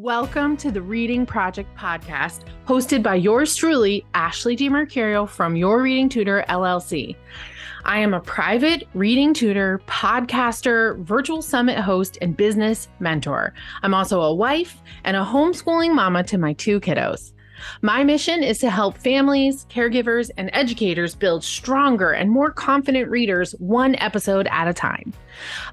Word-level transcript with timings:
Welcome 0.00 0.56
to 0.58 0.70
the 0.70 0.80
Reading 0.80 1.26
Project 1.26 1.76
podcast, 1.76 2.44
hosted 2.68 3.02
by 3.02 3.16
yours 3.16 3.56
truly, 3.56 4.06
Ashley 4.14 4.56
DiMercurio 4.56 5.28
from 5.28 5.56
Your 5.56 5.82
Reading 5.82 6.08
Tutor 6.08 6.44
LLC. 6.48 7.16
I 7.84 7.98
am 7.98 8.14
a 8.14 8.20
private 8.20 8.86
reading 8.94 9.34
tutor, 9.34 9.80
podcaster, 9.88 10.96
virtual 11.00 11.42
summit 11.42 11.80
host, 11.80 12.16
and 12.22 12.36
business 12.36 12.86
mentor. 13.00 13.52
I'm 13.82 13.92
also 13.92 14.20
a 14.20 14.32
wife 14.32 14.80
and 15.02 15.16
a 15.16 15.24
homeschooling 15.24 15.96
mama 15.96 16.22
to 16.22 16.38
my 16.38 16.52
two 16.52 16.78
kiddos. 16.78 17.32
My 17.82 18.04
mission 18.04 18.44
is 18.44 18.58
to 18.58 18.70
help 18.70 18.96
families, 18.96 19.66
caregivers, 19.68 20.30
and 20.36 20.48
educators 20.52 21.16
build 21.16 21.42
stronger 21.42 22.12
and 22.12 22.30
more 22.30 22.52
confident 22.52 23.10
readers 23.10 23.50
one 23.58 23.96
episode 23.96 24.46
at 24.52 24.68
a 24.68 24.72
time. 24.72 25.12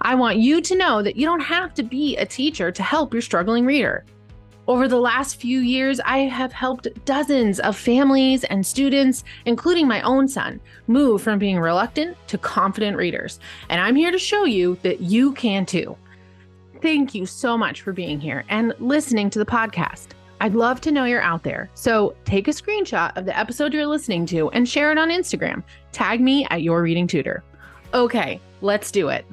I 0.01 0.15
want 0.15 0.37
you 0.37 0.61
to 0.61 0.75
know 0.75 1.03
that 1.03 1.15
you 1.15 1.27
don't 1.27 1.41
have 1.41 1.75
to 1.75 1.83
be 1.83 2.17
a 2.17 2.25
teacher 2.25 2.71
to 2.71 2.81
help 2.81 3.13
your 3.13 3.21
struggling 3.21 3.67
reader. 3.67 4.03
Over 4.68 4.88
the 4.88 5.00
last 5.00 5.36
few 5.36 5.59
years, 5.59 5.99
I 5.99 6.20
have 6.20 6.52
helped 6.52 6.88
dozens 7.05 7.59
of 7.59 7.77
families 7.77 8.44
and 8.45 8.66
students, 8.66 9.23
including 9.45 9.88
my 9.88 10.02
own 10.02 10.27
son, 10.27 10.59
move 10.88 11.22
from 11.22 11.38
being 11.38 11.59
reluctant 11.59 12.17
to 12.27 12.39
confident 12.39 12.98
readers. 12.98 13.39
And 13.70 13.80
I'm 13.80 13.95
here 13.95 14.09
to 14.09 14.17
show 14.17 14.45
you 14.45 14.77
that 14.81 15.02
you 15.02 15.34
can 15.34 15.67
too. 15.67 15.95
Thank 16.81 17.13
you 17.13 17.27
so 17.27 17.55
much 17.55 17.84
for 17.84 17.94
being 17.94 18.20
here 18.20 18.44
and 18.49 18.73
listening 18.80 19.30
to 19.31 19.39
the 19.39 19.45
podcast. 19.45 20.08
I'd 20.41 20.55
love 20.55 20.81
to 20.81 20.91
know 20.91 21.05
you're 21.05 21.22
out 21.22 21.44
there. 21.44 21.70
So 21.75 22.16
take 22.25 22.47
a 22.47 22.52
screenshot 22.52 23.16
of 23.16 23.25
the 23.25 23.38
episode 23.38 23.72
you're 23.72 23.86
listening 23.86 24.25
to 24.27 24.50
and 24.50 24.67
share 24.67 24.91
it 24.91 24.97
on 24.97 25.09
Instagram. 25.09 25.63
Tag 25.91 26.22
me 26.22 26.45
at 26.50 26.63
Your 26.63 26.81
Reading 26.81 27.05
Tutor. 27.05 27.44
Okay, 27.94 28.41
let's 28.61 28.91
do 28.91 29.09
it. 29.09 29.25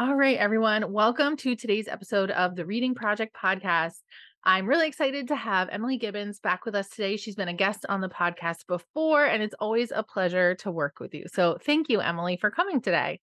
All 0.00 0.14
right, 0.14 0.38
everyone. 0.38 0.92
Welcome 0.92 1.36
to 1.38 1.56
today's 1.56 1.88
episode 1.88 2.30
of 2.30 2.54
the 2.54 2.64
Reading 2.64 2.94
Project 2.94 3.34
podcast. 3.34 3.96
I'm 4.44 4.64
really 4.68 4.86
excited 4.86 5.26
to 5.26 5.34
have 5.34 5.68
Emily 5.72 5.98
Gibbons 5.98 6.38
back 6.38 6.64
with 6.64 6.76
us 6.76 6.88
today. 6.88 7.16
She's 7.16 7.34
been 7.34 7.48
a 7.48 7.52
guest 7.52 7.84
on 7.88 8.00
the 8.00 8.08
podcast 8.08 8.68
before, 8.68 9.24
and 9.24 9.42
it's 9.42 9.56
always 9.58 9.90
a 9.90 10.04
pleasure 10.04 10.54
to 10.54 10.70
work 10.70 11.00
with 11.00 11.14
you. 11.14 11.24
So, 11.26 11.58
thank 11.60 11.88
you, 11.88 12.00
Emily, 12.00 12.36
for 12.36 12.48
coming 12.48 12.80
today. 12.80 13.18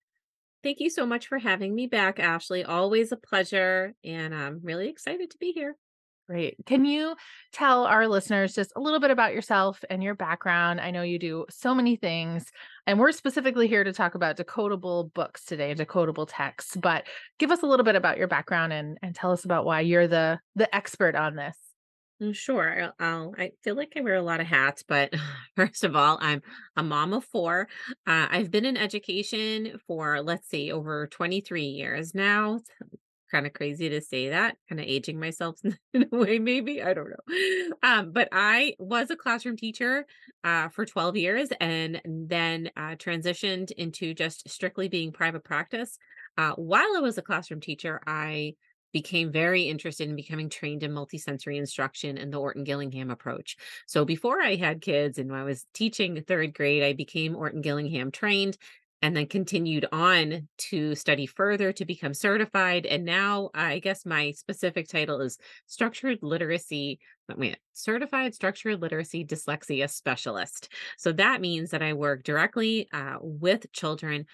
Thank 0.64 0.82
you 0.82 0.90
so 0.90 1.06
much 1.06 1.28
for 1.28 1.38
having 1.38 1.74
me 1.74 1.88
back, 1.88 2.20
Ashley. 2.20 2.66
Always 2.66 3.14
a 3.14 3.18
pleasure, 3.18 3.96
and 4.04 4.36
I'm 4.36 4.60
really 4.62 4.90
excited 4.90 5.32
to 5.32 5.38
be 5.38 5.54
here. 5.54 5.78
Great. 6.28 6.56
Can 6.66 6.86
you 6.86 7.16
tell 7.54 7.86
our 7.86 8.08
listeners 8.08 8.56
just 8.56 8.72
a 8.76 8.80
little 8.80 9.00
bit 9.00 9.12
about 9.12 9.34
yourself 9.34 9.84
and 9.92 10.04
your 10.04 10.16
background? 10.16 10.82
I 10.82 10.90
know 10.90 11.04
you 11.04 11.20
do 11.20 11.46
so 11.52 11.76
many 11.76 11.98
things, 11.98 12.46
and 12.88 13.00
we're 13.00 13.12
specifically 13.12 13.68
here 13.68 13.84
to 13.84 13.94
talk 13.94 14.16
about 14.16 14.38
decodable 14.38 15.14
books 15.14 15.46
today, 15.46 15.70
and 15.70 15.80
decodable 15.80 16.28
texts. 16.28 16.76
But 16.76 17.06
give 17.38 17.52
us 17.52 17.62
a 17.62 17.68
little 17.68 17.84
bit 17.84 17.96
about 17.96 18.18
your 18.18 18.28
background 18.28 18.74
and 18.74 18.98
and 19.04 19.14
tell 19.14 19.32
us 19.32 19.46
about 19.46 19.66
why 19.66 19.82
you're 19.82 20.08
the 20.08 20.40
the 20.56 20.74
expert 20.76 21.16
on 21.16 21.36
this. 21.36 21.56
Mm, 22.22 22.34
sure. 22.34 22.94
I'll, 23.00 23.36
I 23.38 23.52
feel 23.62 23.76
like 23.76 23.94
I 23.96 24.02
wear 24.02 24.16
a 24.16 24.22
lot 24.22 24.40
of 24.40 24.48
hats, 24.48 24.84
but 24.88 25.14
first 25.56 25.84
of 25.84 25.96
all, 25.96 26.18
I'm 26.22 26.42
a 26.76 26.82
mom 26.82 27.14
of 27.14 27.26
four. 27.26 27.68
Uh, 28.08 28.28
I've 28.32 28.50
been 28.50 28.66
in 28.66 28.78
education 28.78 29.80
for, 29.86 30.22
let's 30.22 30.48
see, 30.48 30.72
over 30.72 31.08
23 31.08 31.64
years 31.64 32.16
now 32.16 32.62
kind 33.32 33.46
of 33.46 33.54
crazy 33.54 33.90
to 33.90 34.02
say 34.02 34.30
that, 34.30 34.58
kind 34.70 34.80
of 34.80 34.88
aging 34.88 35.20
myself 35.20 35.60
in 35.94 36.10
a 36.12 36.16
way, 36.16 36.40
maybe. 36.40 36.82
I 36.82 36.94
don't 36.94 37.10
know. 37.10 37.76
Um, 37.84 38.12
but 38.12 38.30
I 38.32 38.76
was 38.80 39.10
a 39.12 39.16
classroom 39.16 39.58
teacher 39.58 40.06
uh, 40.44 40.70
for 40.70 40.86
12 40.86 41.18
years 41.18 41.50
and 41.60 42.02
then 42.06 42.70
uh, 42.78 42.96
transitioned 42.96 43.72
into 43.72 44.14
just 44.14 44.50
strictly 44.50 44.88
being 44.88 45.12
private 45.12 45.44
practice. 45.44 45.98
Uh, 46.38 46.52
while 46.54 46.96
I 46.96 47.00
was 47.00 47.18
a 47.18 47.22
classroom 47.22 47.62
teacher, 47.62 48.02
I 48.06 48.56
became 48.96 49.30
very 49.30 49.64
interested 49.64 50.08
in 50.08 50.16
becoming 50.16 50.48
trained 50.48 50.82
in 50.82 50.92
multisensory 50.92 51.58
instruction 51.58 52.18
and 52.18 52.32
the 52.32 52.40
Orton 52.40 52.64
Gillingham 52.64 53.12
approach. 53.12 53.58
So 53.88 54.06
before 54.06 54.42
I 54.42 54.56
had 54.56 54.82
kids 54.82 55.18
and 55.18 55.36
I 55.36 55.44
was 55.44 55.66
teaching 55.74 56.24
third 56.24 56.54
grade, 56.54 56.82
I 56.82 56.94
became 56.94 57.36
Orton 57.36 57.60
Gillingham 57.60 58.10
trained 58.10 58.58
and 59.02 59.16
then 59.16 59.28
continued 59.28 59.86
on 59.92 60.48
to 60.58 60.96
study 60.96 61.26
further 61.26 61.72
to 61.74 61.86
become 61.86 62.14
certified. 62.14 62.86
And 62.86 63.06
now 63.06 63.50
I 63.54 63.80
guess 63.80 64.06
my 64.06 64.32
specific 64.32 64.88
title 64.88 65.22
is 65.22 65.38
structured 65.68 66.20
literacy, 66.22 67.00
wait, 67.36 67.58
certified 67.74 68.34
structured 68.34 68.82
literacy 68.82 69.26
dyslexia 69.26 69.90
specialist. 69.90 70.70
So 70.98 71.12
that 71.14 71.42
means 71.42 71.72
that 71.72 71.84
I 71.84 71.94
work 71.94 72.24
directly 72.24 72.88
uh, 72.94 73.18
with 73.22 73.72
children 73.74 74.26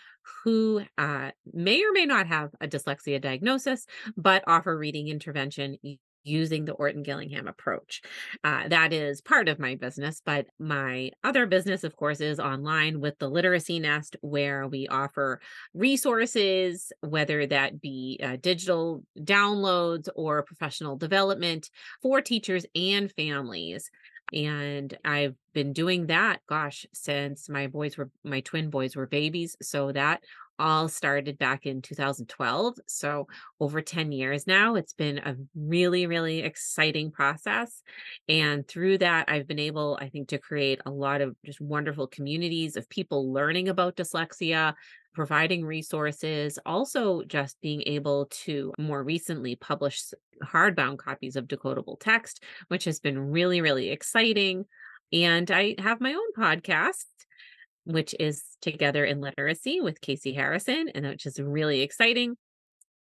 who 0.44 0.84
uh, 0.98 1.32
may 1.52 1.84
or 1.84 1.92
may 1.92 2.06
not 2.06 2.28
have 2.28 2.52
a 2.62 2.68
dyslexia 2.68 3.22
diagnosis, 3.22 3.86
but 4.16 4.44
offer 4.48 4.78
reading 4.78 5.08
intervention 5.08 5.78
using 6.24 6.66
the 6.66 6.74
Orton 6.74 7.04
Gillingham 7.04 7.48
approach. 7.48 8.02
Uh, 8.44 8.68
that 8.68 8.94
is 8.94 9.22
part 9.22 9.50
of 9.50 9.60
my 9.60 9.76
business, 9.76 10.22
but 10.26 10.48
my 10.60 11.12
other 11.24 11.46
business, 11.46 11.84
of 11.84 11.96
course, 11.96 12.22
is 12.22 12.40
online 12.40 13.00
with 13.00 13.18
the 13.20 13.30
Literacy 13.30 13.80
Nest, 13.80 14.16
where 14.22 14.68
we 14.68 14.88
offer 14.88 15.42
resources, 15.74 16.92
whether 17.02 17.46
that 17.48 17.82
be 17.82 18.20
uh, 18.24 18.38
digital 18.42 19.04
downloads 19.20 20.08
or 20.16 20.44
professional 20.44 20.96
development 20.96 21.70
for 22.02 22.22
teachers 22.22 22.66
and 22.76 23.12
families. 23.12 23.90
And 24.34 24.98
I've 25.04 25.36
been 25.54 25.74
doing 25.74 26.08
that, 26.08 26.40
gosh, 26.48 26.86
since 26.94 27.50
my 27.50 27.68
boys 27.68 27.98
were, 27.98 28.10
my 28.24 28.40
twin 28.40 28.70
boys 28.70 28.96
were 28.96 29.08
babies. 29.08 29.58
So 29.62 29.92
that 29.92 30.24
all 30.62 30.88
started 30.88 31.38
back 31.38 31.66
in 31.66 31.82
2012. 31.82 32.76
So, 32.88 33.28
over 33.60 33.82
10 33.82 34.12
years 34.12 34.46
now, 34.46 34.76
it's 34.76 34.94
been 34.94 35.18
a 35.18 35.36
really, 35.56 36.06
really 36.06 36.40
exciting 36.40 37.12
process. 37.12 37.82
And 38.30 38.68
through 38.68 39.00
that, 39.00 39.26
I've 39.28 39.48
been 39.48 39.60
able, 39.60 39.98
I 40.00 40.10
think, 40.10 40.30
to 40.30 40.38
create 40.38 40.80
a 40.86 40.92
lot 40.92 41.22
of 41.22 41.36
just 41.44 41.60
wonderful 41.60 42.08
communities 42.08 42.78
of 42.78 42.88
people 42.90 43.34
learning 43.34 43.70
about 43.70 43.96
dyslexia, 43.96 44.76
providing 45.14 45.66
resources, 45.66 46.60
also 46.66 47.24
just 47.24 47.60
being 47.62 47.84
able 47.86 48.28
to 48.28 48.72
more 48.78 49.04
recently 49.04 49.56
publish 49.56 50.04
hardbound 50.44 51.00
copies 51.00 51.36
of 51.36 51.48
decodable 51.48 52.00
text, 52.00 52.44
which 52.68 52.86
has 52.86 53.00
been 53.00 53.18
really, 53.18 53.62
really 53.62 53.90
exciting. 53.90 54.66
And 55.12 55.50
I 55.52 55.76
have 55.80 56.00
my 56.00 56.14
own 56.14 56.34
podcast 56.38 57.06
which 57.86 58.16
is 58.20 58.44
Together 58.62 59.06
in 59.06 59.22
Literacy 59.22 59.82
with 59.82 60.02
Casey 60.02 60.34
Harrison, 60.34 60.90
and 60.94 61.06
which 61.06 61.26
is 61.26 61.40
really 61.40 61.82
exciting. 61.82 62.36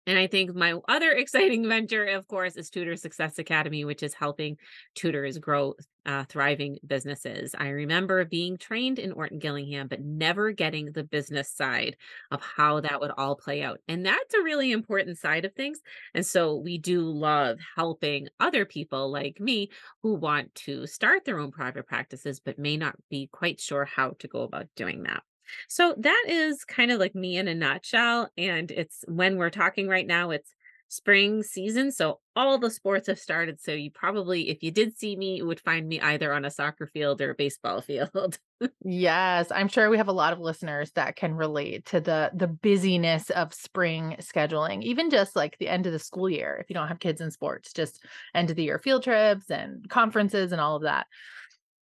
And 0.07 0.17
I 0.17 0.27
think 0.27 0.55
my 0.55 0.73
other 0.87 1.11
exciting 1.11 1.67
venture, 1.69 2.05
of 2.05 2.27
course, 2.27 2.55
is 2.55 2.69
Tutor 2.69 2.95
Success 2.95 3.37
Academy, 3.37 3.85
which 3.85 4.03
is 4.03 4.13
helping 4.13 4.57
tutors 4.95 5.37
grow 5.37 5.75
uh, 6.05 6.23
thriving 6.27 6.79
businesses. 6.85 7.53
I 7.57 7.69
remember 7.69 8.25
being 8.25 8.57
trained 8.57 8.97
in 8.97 9.11
Orton 9.11 9.37
Gillingham, 9.37 9.87
but 9.87 10.01
never 10.01 10.51
getting 10.51 10.91
the 10.91 11.03
business 11.03 11.51
side 11.51 11.95
of 12.31 12.41
how 12.41 12.79
that 12.81 12.99
would 12.99 13.11
all 13.17 13.35
play 13.35 13.61
out. 13.61 13.79
And 13.87 14.05
that's 14.05 14.33
a 14.33 14.41
really 14.41 14.71
important 14.71 15.19
side 15.19 15.45
of 15.45 15.53
things. 15.53 15.79
And 16.15 16.25
so 16.25 16.55
we 16.55 16.79
do 16.79 17.01
love 17.01 17.59
helping 17.75 18.27
other 18.39 18.65
people 18.65 19.11
like 19.11 19.39
me 19.39 19.69
who 20.01 20.15
want 20.15 20.55
to 20.55 20.87
start 20.87 21.25
their 21.25 21.37
own 21.37 21.51
private 21.51 21.85
practices, 21.87 22.39
but 22.39 22.57
may 22.57 22.77
not 22.77 22.95
be 23.09 23.29
quite 23.31 23.59
sure 23.59 23.85
how 23.85 24.15
to 24.19 24.27
go 24.27 24.41
about 24.41 24.67
doing 24.75 25.03
that. 25.03 25.21
So 25.67 25.95
that 25.97 26.25
is 26.27 26.63
kind 26.63 26.91
of 26.91 26.99
like 26.99 27.15
me 27.15 27.37
in 27.37 27.47
a 27.47 27.55
nutshell. 27.55 28.29
And 28.37 28.71
it's 28.71 29.03
when 29.07 29.37
we're 29.37 29.49
talking 29.49 29.87
right 29.87 30.07
now, 30.07 30.31
it's 30.31 30.53
spring 30.91 31.41
season. 31.41 31.89
So 31.89 32.19
all 32.35 32.57
the 32.57 32.69
sports 32.69 33.07
have 33.07 33.17
started. 33.17 33.61
So 33.61 33.71
you 33.71 33.91
probably, 33.91 34.49
if 34.49 34.61
you 34.61 34.71
did 34.71 34.97
see 34.97 35.15
me, 35.15 35.37
you 35.37 35.47
would 35.47 35.61
find 35.61 35.87
me 35.87 36.01
either 36.01 36.33
on 36.33 36.43
a 36.43 36.51
soccer 36.51 36.85
field 36.85 37.21
or 37.21 37.31
a 37.31 37.35
baseball 37.35 37.79
field. 37.81 38.37
yes, 38.83 39.49
I'm 39.51 39.69
sure 39.69 39.89
we 39.89 39.97
have 39.97 40.09
a 40.09 40.13
lot 40.13 40.33
of 40.33 40.39
listeners 40.39 40.91
that 40.91 41.15
can 41.15 41.33
relate 41.33 41.85
to 41.87 42.01
the 42.01 42.31
the 42.33 42.47
busyness 42.47 43.29
of 43.29 43.53
spring 43.53 44.17
scheduling, 44.19 44.83
even 44.83 45.09
just 45.09 45.33
like 45.33 45.57
the 45.57 45.69
end 45.69 45.87
of 45.87 45.93
the 45.93 45.99
school 45.99 46.29
year. 46.29 46.57
If 46.59 46.69
you 46.69 46.73
don't 46.73 46.89
have 46.89 46.99
kids 46.99 47.21
in 47.21 47.31
sports, 47.31 47.71
just 47.71 48.03
end 48.35 48.49
of 48.49 48.57
the 48.57 48.63
year 48.63 48.77
field 48.77 49.03
trips 49.03 49.49
and 49.49 49.89
conferences 49.89 50.51
and 50.51 50.59
all 50.59 50.75
of 50.75 50.83
that. 50.83 51.07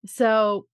So 0.06 0.68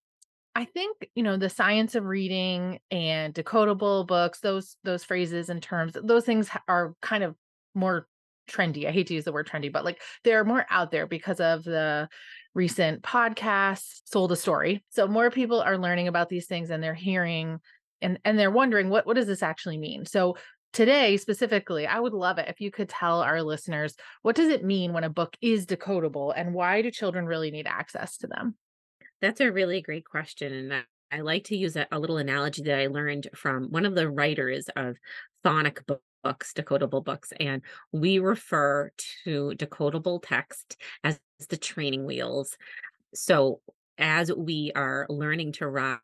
I 0.55 0.65
think, 0.65 1.09
you 1.15 1.23
know, 1.23 1.37
the 1.37 1.49
science 1.49 1.95
of 1.95 2.05
reading 2.05 2.79
and 2.91 3.33
decodable 3.33 4.05
books, 4.05 4.39
those 4.39 4.77
those 4.83 5.03
phrases 5.03 5.49
and 5.49 5.61
terms, 5.61 5.93
those 6.01 6.25
things 6.25 6.49
are 6.67 6.93
kind 7.01 7.23
of 7.23 7.35
more 7.73 8.07
trendy. 8.47 8.87
I 8.87 8.91
hate 8.91 9.07
to 9.07 9.15
use 9.15 9.23
the 9.23 9.31
word 9.31 9.47
trendy, 9.47 9.71
but 9.71 9.85
like 9.85 10.01
they're 10.23 10.45
more 10.45 10.65
out 10.69 10.91
there 10.91 11.07
because 11.07 11.39
of 11.39 11.63
the 11.63 12.07
recent 12.53 13.01
podcast 13.01 14.01
sold 14.05 14.31
a 14.31 14.35
story. 14.35 14.83
So 14.89 15.07
more 15.07 15.31
people 15.31 15.59
are 15.61 15.77
learning 15.77 16.07
about 16.07 16.29
these 16.29 16.45
things 16.45 16.69
and 16.69 16.83
they're 16.83 16.93
hearing 16.93 17.59
and 18.01 18.19
and 18.23 18.37
they're 18.37 18.51
wondering 18.51 18.89
what 18.89 19.07
what 19.07 19.15
does 19.15 19.27
this 19.27 19.43
actually 19.43 19.77
mean? 19.77 20.05
So 20.05 20.37
today 20.71 21.17
specifically, 21.17 21.87
I 21.87 21.99
would 21.99 22.13
love 22.13 22.37
it 22.37 22.49
if 22.49 22.61
you 22.61 22.69
could 22.69 22.89
tell 22.89 23.21
our 23.21 23.41
listeners 23.41 23.95
what 24.21 24.35
does 24.35 24.49
it 24.49 24.63
mean 24.63 24.93
when 24.93 25.03
a 25.03 25.09
book 25.09 25.35
is 25.41 25.65
decodable 25.65 26.31
and 26.35 26.53
why 26.53 26.83
do 26.83 26.91
children 26.91 27.25
really 27.25 27.49
need 27.49 27.65
access 27.65 28.17
to 28.17 28.27
them? 28.27 28.55
That's 29.23 29.39
a 29.39 29.53
really 29.53 29.81
great 29.81 30.03
question 30.03 30.51
and 30.51 30.73
I, 30.73 30.81
I 31.09 31.21
like 31.21 31.45
to 31.45 31.55
use 31.55 31.77
a, 31.77 31.87
a 31.93 31.97
little 31.97 32.17
analogy 32.17 32.61
that 32.63 32.77
I 32.77 32.87
learned 32.87 33.29
from 33.33 33.71
one 33.71 33.85
of 33.85 33.95
the 33.95 34.09
writers 34.09 34.67
of 34.75 34.97
phonic 35.43 35.81
books, 35.87 36.51
decodable 36.51 37.01
books, 37.01 37.31
and 37.39 37.61
we 37.93 38.19
refer 38.19 38.91
to 39.23 39.53
decodable 39.55 40.19
text 40.21 40.75
as 41.05 41.21
the 41.47 41.55
training 41.55 42.05
wheels. 42.05 42.57
So, 43.13 43.61
as 43.97 44.31
we 44.33 44.71
are 44.75 45.05
learning 45.09 45.53
to 45.53 45.67
ride, 45.67 45.99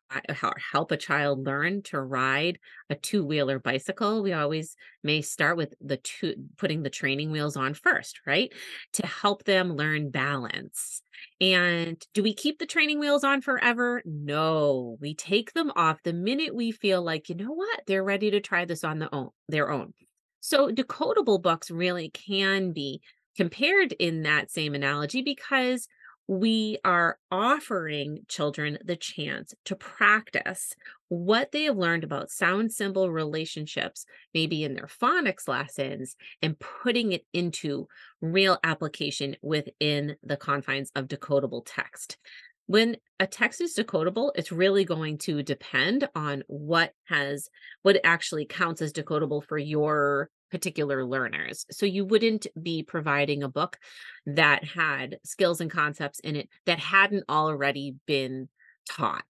help 0.72 0.92
a 0.92 0.96
child 0.96 1.44
learn 1.44 1.82
to 1.82 2.00
ride 2.00 2.58
a 2.88 2.94
two 2.94 3.24
wheeler 3.24 3.58
bicycle, 3.58 4.22
we 4.22 4.32
always 4.32 4.76
may 5.02 5.22
start 5.22 5.56
with 5.56 5.74
the 5.80 5.96
two, 5.96 6.34
putting 6.56 6.82
the 6.82 6.90
training 6.90 7.30
wheels 7.30 7.56
on 7.56 7.74
first, 7.74 8.20
right? 8.26 8.52
To 8.94 9.06
help 9.06 9.44
them 9.44 9.74
learn 9.74 10.10
balance. 10.10 11.02
And 11.40 12.04
do 12.14 12.22
we 12.22 12.34
keep 12.34 12.58
the 12.58 12.66
training 12.66 13.00
wheels 13.00 13.24
on 13.24 13.40
forever? 13.40 14.02
No, 14.04 14.96
we 15.00 15.14
take 15.14 15.52
them 15.52 15.72
off 15.74 16.02
the 16.02 16.12
minute 16.12 16.54
we 16.54 16.70
feel 16.70 17.02
like, 17.02 17.28
you 17.28 17.34
know 17.34 17.52
what, 17.52 17.82
they're 17.86 18.04
ready 18.04 18.30
to 18.30 18.40
try 18.40 18.64
this 18.64 18.84
on 18.84 19.06
own, 19.12 19.30
their 19.48 19.70
own. 19.70 19.92
So, 20.40 20.68
decodable 20.70 21.40
books 21.40 21.70
really 21.70 22.10
can 22.10 22.72
be 22.72 23.02
compared 23.36 23.92
in 23.92 24.22
that 24.22 24.50
same 24.50 24.74
analogy 24.74 25.22
because 25.22 25.86
we 26.30 26.78
are 26.84 27.18
offering 27.32 28.20
children 28.28 28.78
the 28.84 28.94
chance 28.94 29.52
to 29.64 29.74
practice 29.74 30.76
what 31.08 31.50
they 31.50 31.64
have 31.64 31.76
learned 31.76 32.04
about 32.04 32.30
sound 32.30 32.72
symbol 32.72 33.10
relationships, 33.10 34.06
maybe 34.32 34.62
in 34.62 34.74
their 34.74 34.86
phonics 34.86 35.48
lessons, 35.48 36.14
and 36.40 36.56
putting 36.60 37.10
it 37.10 37.26
into 37.32 37.88
real 38.20 38.58
application 38.62 39.34
within 39.42 40.14
the 40.22 40.36
confines 40.36 40.92
of 40.94 41.08
decodable 41.08 41.62
text. 41.66 42.16
When 42.66 42.98
a 43.18 43.26
text 43.26 43.60
is 43.60 43.74
decodable, 43.74 44.30
it's 44.36 44.52
really 44.52 44.84
going 44.84 45.18
to 45.18 45.42
depend 45.42 46.08
on 46.14 46.44
what 46.46 46.92
has 47.06 47.48
what 47.82 47.98
actually 48.04 48.46
counts 48.46 48.82
as 48.82 48.92
decodable 48.92 49.42
for 49.42 49.58
your 49.58 50.30
particular 50.50 51.04
learners. 51.04 51.66
So 51.70 51.86
you 51.86 52.04
wouldn't 52.04 52.46
be 52.60 52.82
providing 52.82 53.42
a 53.42 53.48
book 53.48 53.78
that 54.26 54.64
had 54.64 55.18
skills 55.24 55.60
and 55.60 55.70
concepts 55.70 56.20
in 56.20 56.36
it 56.36 56.48
that 56.66 56.78
hadn't 56.78 57.24
already 57.28 57.96
been 58.06 58.48
taught. 58.88 59.24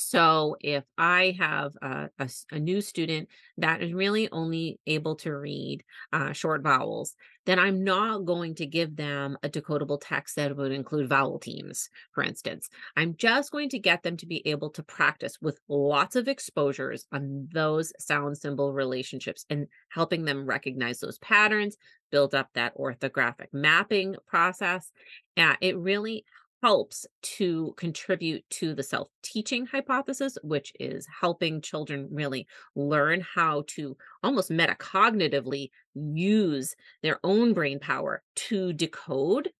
So 0.00 0.56
if 0.60 0.84
I 0.96 1.36
have 1.40 1.72
a 1.82 2.08
new 2.52 2.80
student 2.80 3.28
that 3.56 3.82
is 3.82 3.92
really 3.92 4.30
only 4.30 4.78
able 4.86 5.16
to 5.16 5.36
read 5.36 5.82
uh, 6.12 6.32
short 6.32 6.62
vowels, 6.62 7.16
then 7.46 7.58
I'm 7.58 7.82
not 7.82 8.24
going 8.24 8.54
to 8.56 8.66
give 8.66 8.94
them 8.94 9.36
a 9.42 9.48
decodable 9.48 9.98
text 10.00 10.36
that 10.36 10.56
would 10.56 10.70
include 10.70 11.08
vowel 11.08 11.40
teams, 11.40 11.90
for 12.12 12.22
instance. 12.22 12.68
I'm 12.96 13.16
just 13.16 13.50
going 13.50 13.70
to 13.70 13.80
get 13.80 14.04
them 14.04 14.16
to 14.18 14.26
be 14.26 14.46
able 14.46 14.70
to 14.70 14.84
practice 14.84 15.36
with 15.42 15.58
lots 15.66 16.14
of 16.14 16.28
exposures 16.28 17.04
on 17.10 17.48
those 17.52 17.92
sound 17.98 18.38
symbol 18.38 18.72
relationships 18.72 19.46
and 19.50 19.66
helping 19.88 20.24
them 20.24 20.46
recognize 20.46 21.00
those 21.00 21.18
patterns, 21.18 21.76
build 22.12 22.36
up 22.36 22.50
that 22.54 22.76
orthographic 22.76 23.48
mapping 23.52 24.14
process. 24.28 24.92
Yeah, 25.36 25.56
it 25.60 25.76
really 25.76 26.24
helps 26.62 27.06
to 27.22 27.72
contribute 27.76 28.44
to 28.50 28.74
the 28.74 28.82
self 28.82 29.08
teaching 29.22 29.66
hypothesis, 29.66 30.36
which 30.42 30.72
is 30.80 31.06
helping 31.20 31.60
children 31.60 32.08
really 32.10 32.46
learn 32.74 33.20
how 33.20 33.62
to 33.68 33.96
almost 34.22 34.50
metacognitively 34.50 35.70
use 35.94 36.74
their 37.02 37.20
own 37.24 37.52
brain 37.54 37.78
power 37.78 38.22
to 38.34 38.72
decode. 38.72 39.50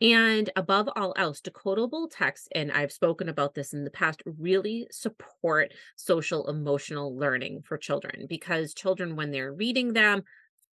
And 0.00 0.50
above 0.56 0.88
all 0.96 1.12
else, 1.16 1.40
decodable 1.40 2.08
text, 2.10 2.48
and 2.54 2.72
I've 2.72 2.92
spoken 2.92 3.28
about 3.28 3.54
this 3.54 3.72
in 3.72 3.84
the 3.84 3.90
past, 3.90 4.22
really 4.24 4.86
support 4.90 5.72
social 5.96 6.48
emotional 6.48 7.16
learning 7.16 7.62
for 7.62 7.78
children 7.78 8.26
because 8.28 8.74
children, 8.74 9.16
when 9.16 9.30
they're 9.30 9.52
reading 9.52 9.92
them, 9.92 10.22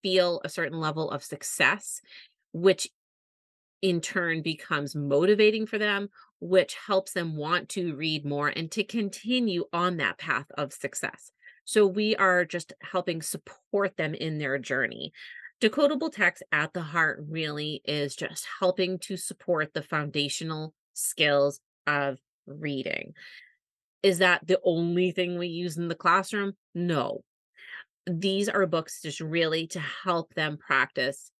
feel 0.03 0.41
a 0.44 0.49
certain 0.49 0.79
level 0.79 1.11
of 1.11 1.25
success 1.25 2.00
which 2.53 2.88
in 3.82 4.00
turn 4.00 4.43
becomes 4.43 4.94
motivating 4.94 5.67
for 5.67 5.79
them, 5.79 6.09
which 6.41 6.76
helps 6.87 7.12
them 7.12 7.37
want 7.37 7.69
to 7.71 7.94
read 7.94 8.25
more 8.25 8.49
and 8.49 8.71
to 8.73 8.85
continue 8.85 9.65
on 9.73 9.99
that 9.99 10.19
path 10.19 10.47
of 10.56 10.73
success. 10.73 11.31
So 11.65 11.87
we 11.87 12.15
are 12.17 12.44
just 12.44 12.73
helping 12.82 13.23
support 13.23 13.97
them 13.97 14.15
in 14.15 14.38
their 14.38 14.59
journey. 14.59 15.12
Decodable 15.61 16.12
text 16.12 16.43
at 16.53 16.75
the 16.75 16.82
heart 16.82 17.25
really 17.29 17.81
is 17.85 18.17
just 18.17 18.47
helping 18.59 18.99
to 19.00 19.17
support 19.17 19.73
the 19.73 19.82
foundational 19.82 20.75
skills 20.93 21.61
of 21.87 22.19
reading. 22.47 23.15
Is 24.03 24.19
that 24.19 24.47
the 24.47 24.61
only 24.62 25.11
thing 25.11 25.38
we 25.38 25.47
use 25.47 25.79
in 25.79 25.88
the 25.88 25.94
classroom? 25.94 26.53
No. 26.75 27.23
These 28.06 28.50
are 28.50 28.67
books 28.67 29.00
just 29.00 29.20
really 29.20 29.67
to 29.69 29.81
help 29.81 30.35
them 30.35 30.59
practice 30.59 31.31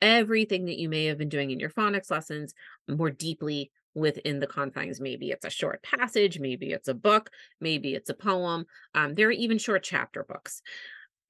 everything 0.00 0.66
that 0.66 0.78
you 0.78 0.88
may 0.88 1.06
have 1.06 1.18
been 1.18 1.28
doing 1.28 1.50
in 1.50 1.60
your 1.60 1.70
phonics 1.70 2.10
lessons 2.10 2.54
more 2.88 3.10
deeply 3.10 3.70
within 3.94 4.40
the 4.40 4.46
confines. 4.46 5.00
Maybe 5.00 5.30
it's 5.30 5.44
a 5.44 5.50
short 5.50 5.82
passage, 5.82 6.38
maybe 6.38 6.72
it's 6.72 6.88
a 6.88 6.94
book, 6.94 7.30
maybe 7.60 7.94
it's 7.94 8.10
a 8.10 8.14
poem. 8.14 8.66
Um, 8.94 9.14
there 9.14 9.28
are 9.28 9.32
even 9.32 9.58
short 9.58 9.82
chapter 9.82 10.24
books. 10.24 10.62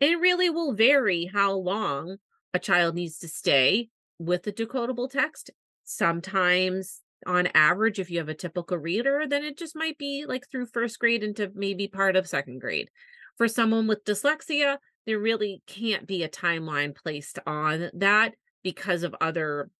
It 0.01 0.21
really 0.21 0.51
will 0.51 0.75
vary 0.75 1.31
how 1.33 1.53
long 1.53 2.17
a 2.55 2.59
child 2.59 2.95
needs 2.95 3.19
to 3.19 3.29
stay 3.29 3.89
with 4.19 4.43
the 4.45 4.53
decodable 4.53 5.11
text. 5.11 5.51
Sometimes, 5.85 7.01
on 7.27 7.49
average, 7.55 7.99
if 7.99 8.11
you 8.11 8.19
have 8.19 8.29
a 8.29 8.35
typical 8.35 8.79
reader, 8.79 9.25
then 9.29 9.43
it 9.43 9.59
just 9.59 9.75
might 9.75 9.99
be 9.99 10.25
like 10.27 10.49
through 10.51 10.67
first 10.67 10.99
grade 10.99 11.25
into 11.25 11.51
maybe 11.55 11.89
part 11.89 12.17
of 12.17 12.29
second 12.29 12.61
grade. 12.61 12.91
For 13.37 13.49
someone 13.49 13.87
with 13.87 14.05
dyslexia, 14.05 14.79
there 15.07 15.19
really 15.19 15.63
can't 15.67 16.07
be 16.07 16.23
a 16.23 16.29
timeline 16.29 16.95
placed 16.95 17.39
on 17.47 17.91
that 17.95 18.35
because 18.63 19.03
of 19.03 19.15
other 19.21 19.71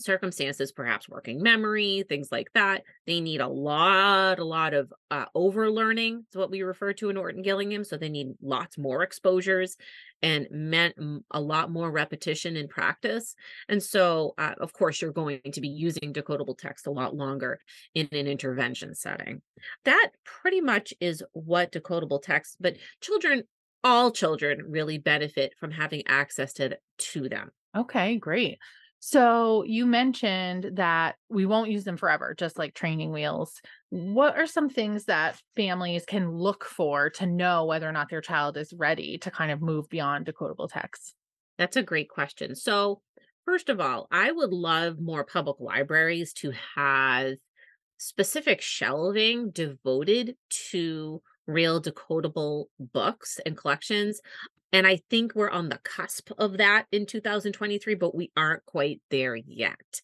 circumstances, 0.00 0.72
perhaps 0.72 1.08
working 1.08 1.42
memory, 1.42 2.04
things 2.08 2.28
like 2.32 2.50
that. 2.54 2.82
They 3.06 3.20
need 3.20 3.40
a 3.40 3.48
lot, 3.48 4.38
a 4.38 4.44
lot 4.44 4.74
of 4.74 4.92
uh, 5.10 5.26
overlearning. 5.34 6.24
It's 6.26 6.36
what 6.36 6.50
we 6.50 6.62
refer 6.62 6.92
to 6.94 7.10
in 7.10 7.16
Orton 7.16 7.42
Gillingham. 7.42 7.84
So 7.84 7.96
they 7.96 8.08
need 8.08 8.28
lots 8.40 8.78
more 8.78 9.02
exposures 9.02 9.76
and 10.22 10.46
meant 10.50 10.94
a 11.30 11.40
lot 11.40 11.70
more 11.70 11.90
repetition 11.90 12.56
and 12.56 12.68
practice. 12.68 13.34
And 13.68 13.82
so, 13.82 14.34
uh, 14.38 14.54
of 14.60 14.72
course, 14.72 15.00
you're 15.00 15.12
going 15.12 15.40
to 15.52 15.60
be 15.60 15.68
using 15.68 16.12
decodable 16.12 16.58
text 16.58 16.86
a 16.86 16.90
lot 16.90 17.14
longer 17.14 17.60
in 17.94 18.08
an 18.12 18.26
intervention 18.26 18.94
setting. 18.94 19.42
That 19.84 20.10
pretty 20.24 20.60
much 20.60 20.92
is 21.00 21.22
what 21.32 21.72
decodable 21.72 22.22
text, 22.22 22.56
but 22.60 22.76
children, 23.00 23.44
all 23.82 24.10
children 24.10 24.64
really 24.68 24.98
benefit 24.98 25.54
from 25.58 25.70
having 25.70 26.02
access 26.06 26.52
to, 26.54 26.78
to 26.98 27.28
them. 27.28 27.50
Okay, 27.76 28.16
great. 28.16 28.58
So 29.02 29.62
you 29.64 29.86
mentioned 29.86 30.72
that 30.74 31.16
we 31.30 31.46
won't 31.46 31.70
use 31.70 31.84
them 31.84 31.96
forever, 31.96 32.34
just 32.38 32.58
like 32.58 32.74
training 32.74 33.12
wheels. 33.12 33.62
What 33.88 34.36
are 34.36 34.46
some 34.46 34.68
things 34.68 35.06
that 35.06 35.40
families 35.56 36.04
can 36.04 36.30
look 36.30 36.64
for 36.64 37.08
to 37.10 37.26
know 37.26 37.64
whether 37.64 37.88
or 37.88 37.92
not 37.92 38.10
their 38.10 38.20
child 38.20 38.58
is 38.58 38.74
ready 38.74 39.16
to 39.18 39.30
kind 39.30 39.50
of 39.50 39.62
move 39.62 39.88
beyond 39.88 40.26
decodable 40.26 40.70
text? 40.70 41.14
That's 41.56 41.76
a 41.78 41.82
great 41.82 42.10
question. 42.10 42.54
So, 42.54 43.00
first 43.46 43.70
of 43.70 43.80
all, 43.80 44.06
I 44.10 44.32
would 44.32 44.52
love 44.52 45.00
more 45.00 45.24
public 45.24 45.56
libraries 45.60 46.34
to 46.34 46.52
have 46.76 47.36
specific 47.96 48.60
shelving 48.60 49.50
devoted 49.50 50.36
to 50.70 51.22
real 51.50 51.80
decodable 51.80 52.66
books 52.78 53.40
and 53.44 53.56
collections. 53.56 54.20
And 54.72 54.86
I 54.86 55.00
think 55.10 55.32
we're 55.34 55.50
on 55.50 55.68
the 55.68 55.80
cusp 55.82 56.30
of 56.38 56.58
that 56.58 56.86
in 56.92 57.04
2023, 57.04 57.94
but 57.96 58.14
we 58.14 58.30
aren't 58.36 58.64
quite 58.66 59.00
there 59.10 59.34
yet. 59.34 60.00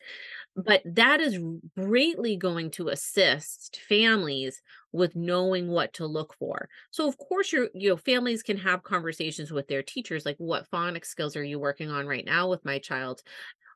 But 0.57 0.83
that 0.85 1.21
is 1.21 1.39
greatly 1.79 2.37
going 2.37 2.71
to 2.73 2.89
assist 2.89 3.79
families 3.89 4.63
with 4.91 5.15
knowing 5.15 5.69
what 5.69 5.93
to 5.95 6.07
look 6.07 6.35
for. 6.39 6.69
So 6.91 7.07
of 7.07 7.17
course 7.19 7.53
your 7.53 7.69
you 7.75 7.91
know 7.91 7.97
families 7.97 8.43
can 8.43 8.57
have 8.57 8.83
conversations 8.83 9.53
with 9.53 9.69
their 9.69 9.83
teachers 9.83 10.25
like 10.27 10.37
what 10.39 10.71
phonics 10.71 11.07
skills 11.07 11.37
are 11.37 11.45
you 11.45 11.59
working 11.61 11.91
on 11.91 12.07
right 12.07 12.25
now 12.25 12.49
with 12.49 12.65
my 12.65 12.79
child? 12.79 13.23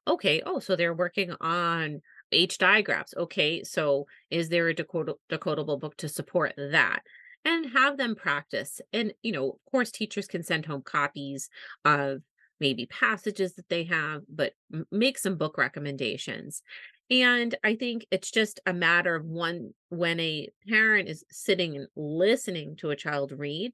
Okay, 0.09 0.43
oh 0.47 0.59
so 0.59 0.77
they're 0.77 0.95
working 0.95 1.33
on 1.41 2.01
H 2.33 2.59
digraphs. 2.59 3.15
Okay, 3.17 3.63
so 3.65 4.07
is 4.31 4.49
there 4.49 4.69
a 4.69 4.75
decod- 4.75 5.17
decodable 5.31 5.79
book 5.79 5.97
to 5.99 6.09
support 6.09 6.55
that? 6.57 7.03
And 7.45 7.73
have 7.73 7.97
them 7.97 8.15
practice. 8.15 8.81
And, 8.93 9.13
you 9.23 9.33
know, 9.33 9.51
of 9.51 9.71
course, 9.71 9.91
teachers 9.91 10.27
can 10.27 10.43
send 10.43 10.67
home 10.67 10.83
copies 10.83 11.49
of 11.85 12.23
maybe 12.61 12.87
passages 12.87 13.55
that 13.55 13.69
they 13.69 13.85
have, 13.85 14.23
but 14.29 14.53
make 14.91 15.19
some 15.19 15.37
book 15.37 15.57
recommendations. 15.57 16.63
And 17.11 17.55
I 17.65 17.75
think 17.75 18.07
it's 18.11 18.31
just 18.31 18.61
a 18.67 18.73
matter 18.73 19.15
of 19.15 19.25
one 19.25 19.73
when 19.89 20.21
a 20.21 20.49
parent 20.69 21.09
is 21.09 21.25
sitting 21.31 21.77
and 21.77 21.89
listening 21.97 22.77
to 22.77 22.91
a 22.91 22.97
child 22.97 23.33
read, 23.33 23.73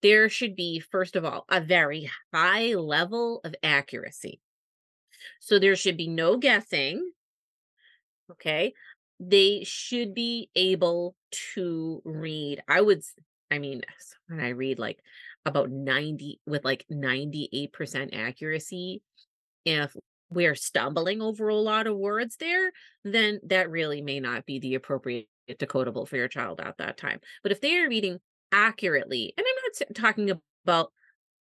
there 0.00 0.28
should 0.28 0.54
be, 0.54 0.78
first 0.78 1.16
of 1.16 1.24
all, 1.24 1.44
a 1.50 1.60
very 1.60 2.10
high 2.32 2.74
level 2.74 3.40
of 3.44 3.54
accuracy. 3.62 4.40
So 5.40 5.58
there 5.58 5.76
should 5.76 5.96
be 5.96 6.08
no 6.08 6.36
guessing. 6.36 7.10
Okay 8.30 8.72
they 9.20 9.64
should 9.64 10.14
be 10.14 10.50
able 10.54 11.16
to 11.54 12.02
read. 12.04 12.62
I 12.68 12.80
would, 12.80 13.02
I 13.50 13.58
mean, 13.58 13.82
when 14.28 14.40
I 14.40 14.50
read 14.50 14.78
like 14.78 15.00
about 15.44 15.70
90 15.70 16.40
with 16.46 16.64
like 16.64 16.84
98% 16.90 18.10
accuracy. 18.12 19.02
If 19.64 19.96
we're 20.30 20.54
stumbling 20.54 21.20
over 21.22 21.48
a 21.48 21.54
lot 21.54 21.86
of 21.86 21.96
words 21.96 22.36
there, 22.36 22.70
then 23.04 23.40
that 23.44 23.70
really 23.70 24.02
may 24.02 24.20
not 24.20 24.46
be 24.46 24.58
the 24.58 24.74
appropriate 24.74 25.26
decodable 25.50 26.06
for 26.06 26.16
your 26.16 26.28
child 26.28 26.60
at 26.60 26.78
that 26.78 26.96
time. 26.96 27.20
But 27.42 27.52
if 27.52 27.60
they 27.60 27.78
are 27.78 27.88
reading 27.88 28.18
accurately, 28.52 29.34
and 29.36 29.46
I'm 29.46 29.86
not 29.88 29.94
talking 29.94 30.30
about 30.64 30.92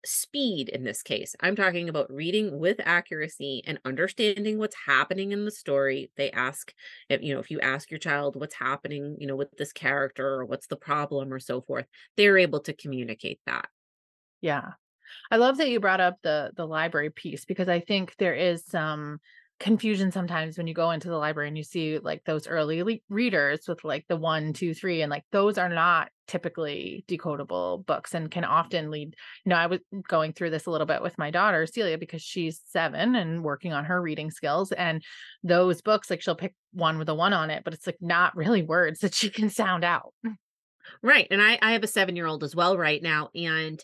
speed 0.04 0.68
in 0.68 0.84
this 0.84 1.02
case. 1.02 1.34
I'm 1.40 1.56
talking 1.56 1.88
about 1.88 2.12
reading 2.12 2.58
with 2.58 2.80
accuracy 2.84 3.62
and 3.66 3.78
understanding 3.84 4.58
what's 4.58 4.76
happening 4.86 5.32
in 5.32 5.44
the 5.44 5.50
story. 5.50 6.10
They 6.16 6.30
ask 6.30 6.72
if 7.08 7.22
you 7.22 7.34
know, 7.34 7.40
if 7.40 7.50
you 7.50 7.60
ask 7.60 7.90
your 7.90 7.98
child 7.98 8.36
what's 8.36 8.54
happening, 8.54 9.16
you 9.18 9.26
know, 9.26 9.36
with 9.36 9.50
this 9.56 9.72
character 9.72 10.26
or 10.26 10.44
what's 10.44 10.66
the 10.66 10.76
problem 10.76 11.32
or 11.32 11.40
so 11.40 11.60
forth, 11.60 11.86
they're 12.16 12.38
able 12.38 12.60
to 12.60 12.72
communicate 12.72 13.40
that. 13.46 13.68
Yeah. 14.40 14.72
I 15.30 15.36
love 15.36 15.56
that 15.58 15.70
you 15.70 15.80
brought 15.80 16.00
up 16.00 16.16
the 16.22 16.52
the 16.56 16.66
library 16.66 17.10
piece 17.10 17.44
because 17.44 17.68
I 17.68 17.80
think 17.80 18.14
there 18.18 18.34
is 18.34 18.64
some 18.66 19.20
confusion 19.60 20.12
sometimes 20.12 20.56
when 20.56 20.66
you 20.66 20.74
go 20.74 20.90
into 20.92 21.08
the 21.08 21.16
library 21.16 21.48
and 21.48 21.56
you 21.56 21.64
see 21.64 21.98
like 21.98 22.22
those 22.24 22.46
early 22.46 22.82
le- 22.82 22.98
readers 23.08 23.66
with 23.66 23.82
like 23.82 24.04
the 24.08 24.16
one, 24.16 24.52
two, 24.52 24.72
three, 24.72 25.02
and 25.02 25.10
like 25.10 25.24
those 25.32 25.58
are 25.58 25.68
not 25.68 26.10
typically 26.28 27.04
decodable 27.08 27.84
books 27.84 28.14
and 28.14 28.30
can 28.30 28.44
often 28.44 28.90
lead. 28.90 29.16
You 29.44 29.50
know, 29.50 29.56
I 29.56 29.66
was 29.66 29.80
going 30.06 30.32
through 30.32 30.50
this 30.50 30.66
a 30.66 30.70
little 30.70 30.86
bit 30.86 31.02
with 31.02 31.18
my 31.18 31.30
daughter 31.30 31.66
Celia 31.66 31.98
because 31.98 32.22
she's 32.22 32.60
seven 32.66 33.16
and 33.16 33.42
working 33.42 33.72
on 33.72 33.86
her 33.86 34.00
reading 34.00 34.30
skills. 34.30 34.70
And 34.70 35.02
those 35.42 35.80
books, 35.80 36.10
like 36.10 36.22
she'll 36.22 36.36
pick 36.36 36.54
one 36.72 36.98
with 36.98 37.08
a 37.08 37.14
one 37.14 37.32
on 37.32 37.50
it, 37.50 37.64
but 37.64 37.74
it's 37.74 37.86
like 37.86 37.98
not 38.00 38.36
really 38.36 38.62
words 38.62 39.00
that 39.00 39.14
she 39.14 39.30
can 39.30 39.50
sound 39.50 39.84
out. 39.84 40.12
Mm. 40.24 40.36
Right. 41.02 41.26
And 41.30 41.42
I, 41.42 41.58
I 41.60 41.72
have 41.72 41.82
a 41.82 41.88
seven 41.88 42.16
year 42.16 42.26
old 42.26 42.44
as 42.44 42.54
well 42.54 42.76
right 42.78 43.02
now. 43.02 43.30
And 43.34 43.82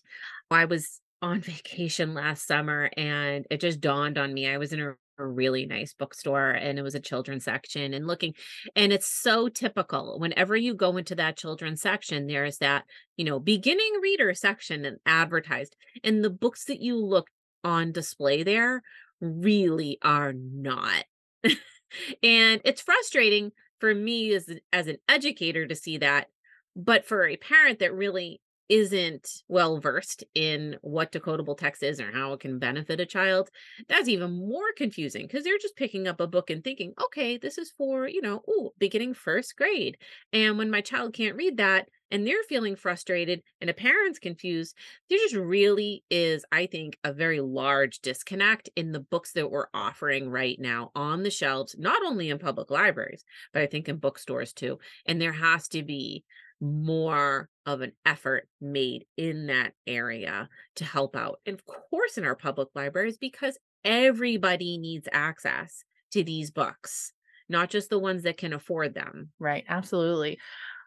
I 0.51 0.67
was 0.67 1.01
on 1.21 1.41
vacation 1.43 2.15
last 2.15 2.47
summer 2.47 2.91
and 2.97 3.47
it 3.51 3.61
just 3.61 3.81
dawned 3.81 4.19
on 4.19 4.33
me. 4.33 4.47
I 4.47 4.59
was 4.59 4.73
in 4.73 4.81
a, 4.81 4.95
a 5.19 5.27
really 5.27 5.67
nice 5.67 5.93
bookstore 5.93 6.51
and 6.51 6.79
it 6.79 6.83
was 6.83 6.95
a 6.95 7.01
children's 7.01 7.45
section 7.45 7.95
and 7.95 8.07
looking, 8.07 8.35
and 8.75 8.93
it's 8.93 9.07
so 9.07 9.49
typical. 9.49 10.19
Whenever 10.19 10.57
you 10.57 10.75
go 10.75 10.97
into 10.97 11.15
that 11.15 11.37
children's 11.37 11.83
section, 11.83 12.27
there's 12.27 12.59
that, 12.59 12.85
you 13.17 13.25
know, 13.25 13.39
beginning 13.39 13.93
reader 14.03 14.35
section 14.35 14.85
and 14.85 14.99
advertised. 15.07 15.77
And 16.03 16.23
the 16.25 16.31
books 16.31 16.65
that 16.67 16.81
you 16.81 16.97
look 16.97 17.29
on 17.63 17.93
display 17.93 18.43
there 18.43 18.83
really 19.21 19.99
are 20.03 20.33
not. 20.33 21.05
and 21.45 22.61
it's 22.65 22.83
frustrating 22.83 23.53
for 23.81 23.95
me 23.95 24.35
as, 24.35 24.49
as 24.73 24.87
an 24.87 24.97
educator 25.09 25.67
to 25.67 25.75
see 25.75 25.99
that 25.99 26.29
but 26.77 27.07
for 27.07 27.27
a 27.27 27.37
parent 27.37 27.79
that 27.79 27.95
really 27.95 28.41
isn't 28.69 29.43
well 29.49 29.79
versed 29.79 30.25
in 30.35 30.77
what 30.81 31.13
decodable 31.13 31.57
text 31.57 31.83
is 31.83 32.01
or 32.01 32.11
how 32.11 32.33
it 32.33 32.41
can 32.41 32.59
benefit 32.59 33.01
a 33.01 33.07
child, 33.07 33.51
that's 33.89 34.09
even 34.09 34.31
more 34.49 34.73
confusing 34.77 35.27
because 35.27 35.45
they're 35.45 35.59
just 35.59 35.77
picking 35.77 36.09
up 36.09 36.21
a 36.21 36.27
book 36.27 36.51
and 36.51 36.65
thinking, 36.65 36.93
okay, 37.05 37.37
this 37.37 37.59
is 37.59 37.71
for, 37.77 38.09
you 38.09 38.23
know, 38.23 38.43
oh, 38.49 38.73
beginning 38.79 39.15
first 39.15 39.57
grade. 39.57 39.97
And 40.33 40.59
when 40.59 40.71
my 40.71 40.81
child 40.81 41.15
can't 41.15 41.37
read 41.37 41.59
that 41.59 41.89
and 42.11 42.27
they're 42.27 42.43
feeling 42.49 42.77
frustrated 42.77 43.43
and 43.61 43.69
a 43.69 43.75
parent's 43.75 44.19
confused, 44.19 44.77
there 45.11 45.19
just 45.19 45.35
really 45.35 46.05
is, 46.11 46.45
I 46.53 46.67
think, 46.67 46.99
a 47.05 47.13
very 47.13 47.41
large 47.41 48.01
disconnect 48.01 48.71
in 48.77 48.93
the 48.93 49.01
books 49.01 49.33
that 49.33 49.51
we're 49.51 49.67
offering 49.75 50.31
right 50.31 50.59
now 50.59 50.91
on 50.95 51.23
the 51.23 51.31
shelves, 51.31 51.75
not 51.79 52.03
only 52.05 52.31
in 52.31 52.39
public 52.39 52.71
libraries, 52.71 53.25
but 53.53 53.63
I 53.63 53.67
think 53.67 53.89
in 53.89 53.97
bookstores 53.97 54.53
too. 54.53 54.79
And 55.07 55.21
there 55.21 55.33
has 55.33 55.69
to 55.69 55.83
be 55.83 56.25
more 56.61 57.49
of 57.67 57.81
an 57.81 57.93
effort 58.05 58.49
made 58.61 59.07
in 59.17 59.47
that 59.47 59.73
area 59.87 60.49
to 60.77 60.85
help 60.85 61.17
out. 61.17 61.41
And 61.47 61.55
of 61.55 61.65
course, 61.67 62.19
in 62.19 62.25
our 62.25 62.37
public 62.37 62.69
libraries, 62.75 63.19
because 63.19 63.59
everybody 63.85 64.79
needs 64.79 65.09
access 65.13 65.85
to 66.13 66.23
these 66.23 66.51
books, 66.51 67.13
not 67.49 67.71
just 67.71 67.91
the 67.91 67.99
ones 67.99 68.23
that 68.23 68.37
can 68.37 68.53
afford 68.53 68.95
them. 68.95 69.31
Right. 69.39 69.65
Absolutely. 69.69 70.39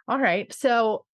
All 0.07 0.19
right. 0.19 0.51
So 0.53 1.05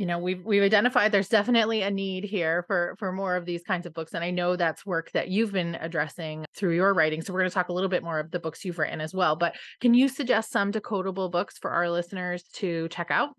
you 0.00 0.06
know 0.06 0.18
we've 0.18 0.42
we've 0.44 0.62
identified 0.62 1.12
there's 1.12 1.28
definitely 1.28 1.82
a 1.82 1.90
need 1.90 2.24
here 2.24 2.64
for 2.66 2.96
for 2.98 3.12
more 3.12 3.36
of 3.36 3.44
these 3.44 3.62
kinds 3.62 3.84
of 3.84 3.92
books 3.92 4.14
and 4.14 4.24
i 4.24 4.30
know 4.30 4.56
that's 4.56 4.86
work 4.86 5.10
that 5.12 5.28
you've 5.28 5.52
been 5.52 5.76
addressing 5.76 6.46
through 6.56 6.74
your 6.74 6.94
writing 6.94 7.20
so 7.20 7.32
we're 7.32 7.40
going 7.40 7.50
to 7.50 7.54
talk 7.54 7.68
a 7.68 7.72
little 7.72 7.90
bit 7.90 8.02
more 8.02 8.18
of 8.18 8.30
the 8.30 8.40
books 8.40 8.64
you've 8.64 8.78
written 8.78 9.00
as 9.00 9.12
well 9.12 9.36
but 9.36 9.54
can 9.80 9.92
you 9.92 10.08
suggest 10.08 10.50
some 10.50 10.72
decodable 10.72 11.30
books 11.30 11.58
for 11.58 11.70
our 11.70 11.90
listeners 11.90 12.42
to 12.54 12.88
check 12.88 13.10
out 13.10 13.30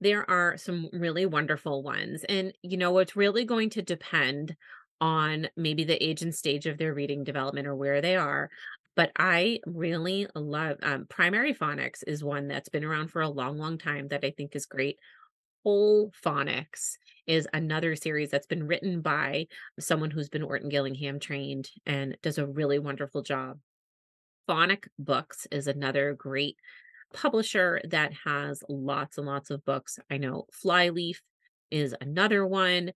There 0.00 0.28
are 0.28 0.56
some 0.56 0.88
really 0.92 1.26
wonderful 1.26 1.82
ones. 1.82 2.24
And, 2.28 2.52
you 2.62 2.76
know, 2.76 2.98
it's 2.98 3.16
really 3.16 3.44
going 3.44 3.70
to 3.70 3.82
depend 3.82 4.54
on 5.00 5.48
maybe 5.56 5.84
the 5.84 6.02
age 6.02 6.22
and 6.22 6.34
stage 6.34 6.66
of 6.66 6.78
their 6.78 6.94
reading 6.94 7.24
development 7.24 7.66
or 7.66 7.74
where 7.74 8.00
they 8.00 8.16
are. 8.16 8.50
But 8.96 9.10
I 9.18 9.60
really 9.66 10.26
love 10.34 10.76
um, 10.82 11.06
Primary 11.08 11.54
Phonics 11.54 12.04
is 12.06 12.22
one 12.22 12.48
that's 12.48 12.68
been 12.68 12.84
around 12.84 13.08
for 13.08 13.22
a 13.22 13.28
long, 13.28 13.58
long 13.58 13.78
time 13.78 14.08
that 14.08 14.24
I 14.24 14.30
think 14.30 14.54
is 14.54 14.66
great. 14.66 14.98
Whole 15.64 16.12
Phonics 16.22 16.98
is 17.26 17.48
another 17.54 17.96
series 17.96 18.30
that's 18.30 18.46
been 18.46 18.66
written 18.66 19.00
by 19.00 19.46
someone 19.80 20.10
who's 20.10 20.28
been 20.28 20.42
Orton 20.42 20.68
Gillingham 20.68 21.18
trained 21.18 21.70
and 21.86 22.18
does 22.22 22.36
a 22.36 22.46
really 22.46 22.78
wonderful 22.78 23.22
job. 23.22 23.58
Phonic 24.46 24.88
Books 24.98 25.46
is 25.50 25.66
another 25.66 26.12
great 26.12 26.58
publisher 27.14 27.80
that 27.88 28.12
has 28.26 28.62
lots 28.68 29.16
and 29.16 29.26
lots 29.26 29.48
of 29.48 29.64
books. 29.64 29.98
I 30.10 30.18
know 30.18 30.44
Flyleaf 30.52 31.22
is 31.70 31.94
another 31.98 32.46
one. 32.46 32.92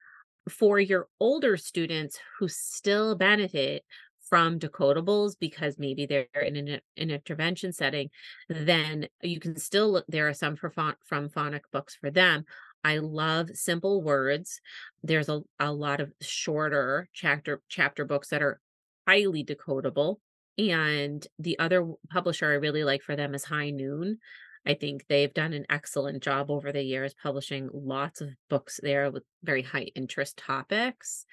For 0.50 0.80
your 0.80 1.08
older 1.20 1.58
students 1.58 2.18
who 2.38 2.48
still 2.48 3.14
benefit 3.14 3.84
from 4.28 4.58
decodables 4.58 5.35
because 5.38 5.78
maybe 5.78 6.06
they're 6.06 6.26
in 6.42 6.56
an, 6.56 6.80
an 6.97 7.11
intervention 7.11 7.73
setting, 7.73 8.11
then 8.49 9.08
you 9.23 9.40
can 9.40 9.56
still 9.56 9.92
look. 9.92 10.04
There 10.08 10.28
are 10.28 10.35
some 10.35 10.56
for 10.56 10.73
from 11.04 11.28
phonic 11.28 11.70
books 11.73 11.97
for 11.97 12.11
them. 12.11 12.44
I 12.85 12.99
love 12.99 13.50
simple 13.54 14.02
words. 14.02 14.61
There's 15.02 15.28
a, 15.28 15.42
a 15.58 15.73
lot 15.73 16.00
of 16.00 16.12
shorter 16.20 17.08
chapter 17.12 17.61
chapter 17.68 18.04
books 18.04 18.28
that 18.28 18.42
are 18.42 18.61
highly 19.06 19.44
decodable 19.44 20.16
and 20.58 21.25
the 21.38 21.58
other 21.58 21.87
publisher 22.11 22.47
I 22.50 22.54
really 22.54 22.85
like 22.85 23.02
for 23.02 23.14
them 23.14 23.35
is 23.35 23.44
High 23.44 23.70
Noon. 23.70 24.18
I 24.66 24.75
think 24.75 25.06
they've 25.08 25.32
done 25.32 25.52
an 25.52 25.66
excellent 25.70 26.23
job 26.23 26.50
over 26.50 26.73
the 26.73 26.82
years 26.82 27.14
publishing 27.14 27.70
lots 27.73 28.20
of 28.20 28.30
books 28.50 28.80
there 28.82 29.11
with 29.11 29.23
very 29.42 29.62
high 29.62 29.88
interest 29.94 30.37
topics. 30.37 31.25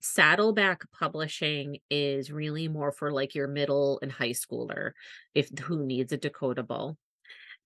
Saddleback 0.00 0.90
Publishing 0.92 1.78
is 1.90 2.30
really 2.30 2.68
more 2.68 2.92
for, 2.92 3.12
like, 3.12 3.34
your 3.34 3.48
middle 3.48 3.98
and 4.02 4.10
high 4.10 4.30
schooler 4.30 4.92
if 5.34 5.50
who 5.64 5.84
needs 5.84 6.12
a 6.12 6.18
decodable. 6.18 6.96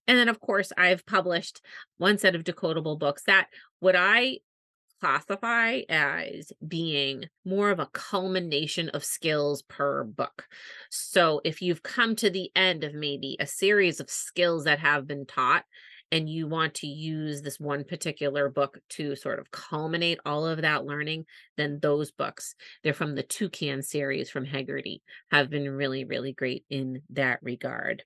And 0.07 0.17
then, 0.17 0.29
of 0.29 0.41
course, 0.41 0.73
I've 0.77 1.05
published 1.07 1.61
one 1.99 2.19
set 2.19 2.35
of 2.35 2.45
decodable 2.45 2.99
books 2.99 3.25
that 3.27 3.49
what 3.81 3.97
I 3.97 4.39
classify 5.01 5.81
as 5.89 6.53
being 6.67 7.25
more 7.45 7.71
of 7.71 7.79
a 7.79 7.89
culmination 7.93 8.89
of 8.91 9.05
skills 9.05 9.63
per 9.63 10.05
book. 10.05 10.47
So 10.91 11.41
if 11.45 11.61
you've 11.61 11.83
come 11.83 12.17
to 12.17 12.31
the 12.31 12.51
end 12.57 12.83
of 12.85 12.95
maybe 12.95 13.37
a 13.39 13.47
series 13.47 14.01
of 14.01 14.09
skills 14.09 14.65
that 14.65 14.79
have 14.79 15.07
been 15.07 15.27
taught 15.27 15.65
and 16.13 16.29
you 16.29 16.47
want 16.47 16.75
to 16.75 16.87
use 16.87 17.43
this 17.43 17.59
one 17.59 17.85
particular 17.85 18.49
book 18.49 18.79
to 18.91 19.17
sort 19.17 19.39
of 19.39 19.51
culminate 19.51 20.19
all 20.25 20.47
of 20.47 20.63
that 20.63 20.85
learning, 20.85 21.25
then 21.57 21.79
those 21.81 22.13
books, 22.13 22.55
they're 22.83 22.95
from 22.95 23.15
the 23.15 23.23
Toucan 23.23 23.83
series 23.83 24.31
from 24.31 24.47
Heggerty, 24.47 25.01
have 25.31 25.51
been 25.51 25.69
really, 25.69 26.05
really 26.05 26.33
great 26.33 26.65
in 26.71 27.03
that 27.11 27.41
regard. 27.43 28.05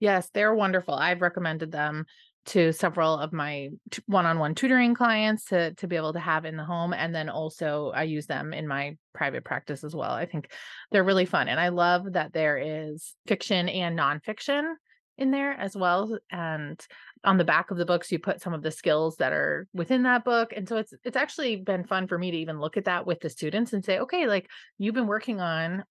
Yes, 0.00 0.30
they're 0.34 0.54
wonderful. 0.54 0.94
I've 0.94 1.22
recommended 1.22 1.70
them 1.70 2.06
to 2.44 2.72
several 2.72 3.16
of 3.16 3.32
my 3.32 3.68
one-on-one 4.06 4.54
tutoring 4.54 4.94
clients 4.94 5.44
to 5.44 5.74
to 5.74 5.86
be 5.86 5.94
able 5.94 6.12
to 6.12 6.18
have 6.18 6.44
in 6.44 6.56
the 6.56 6.64
home 6.64 6.92
and 6.92 7.14
then 7.14 7.28
also 7.28 7.92
I 7.94 8.02
use 8.02 8.26
them 8.26 8.52
in 8.52 8.66
my 8.66 8.96
private 9.14 9.44
practice 9.44 9.84
as 9.84 9.94
well. 9.94 10.10
I 10.10 10.26
think 10.26 10.50
they're 10.90 11.04
really 11.04 11.24
fun 11.24 11.46
and 11.46 11.60
I 11.60 11.68
love 11.68 12.14
that 12.14 12.32
there 12.32 12.58
is 12.58 13.14
fiction 13.28 13.68
and 13.68 13.96
nonfiction 13.96 14.74
in 15.18 15.30
there 15.30 15.52
as 15.52 15.76
well 15.76 16.18
and 16.30 16.84
on 17.24 17.38
the 17.38 17.44
back 17.44 17.70
of 17.70 17.76
the 17.76 17.86
books 17.86 18.10
you 18.10 18.18
put 18.18 18.40
some 18.40 18.52
of 18.52 18.62
the 18.62 18.70
skills 18.70 19.16
that 19.16 19.32
are 19.32 19.68
within 19.72 20.02
that 20.02 20.24
book 20.24 20.52
and 20.56 20.68
so 20.68 20.76
it's 20.76 20.92
it's 21.04 21.16
actually 21.16 21.56
been 21.56 21.84
fun 21.84 22.06
for 22.06 22.18
me 22.18 22.30
to 22.30 22.36
even 22.36 22.60
look 22.60 22.76
at 22.76 22.84
that 22.86 23.06
with 23.06 23.20
the 23.20 23.30
students 23.30 23.72
and 23.72 23.84
say 23.84 23.98
okay 23.98 24.26
like 24.26 24.48
you've 24.78 24.94
been 24.94 25.06
working 25.06 25.40
on 25.40 25.84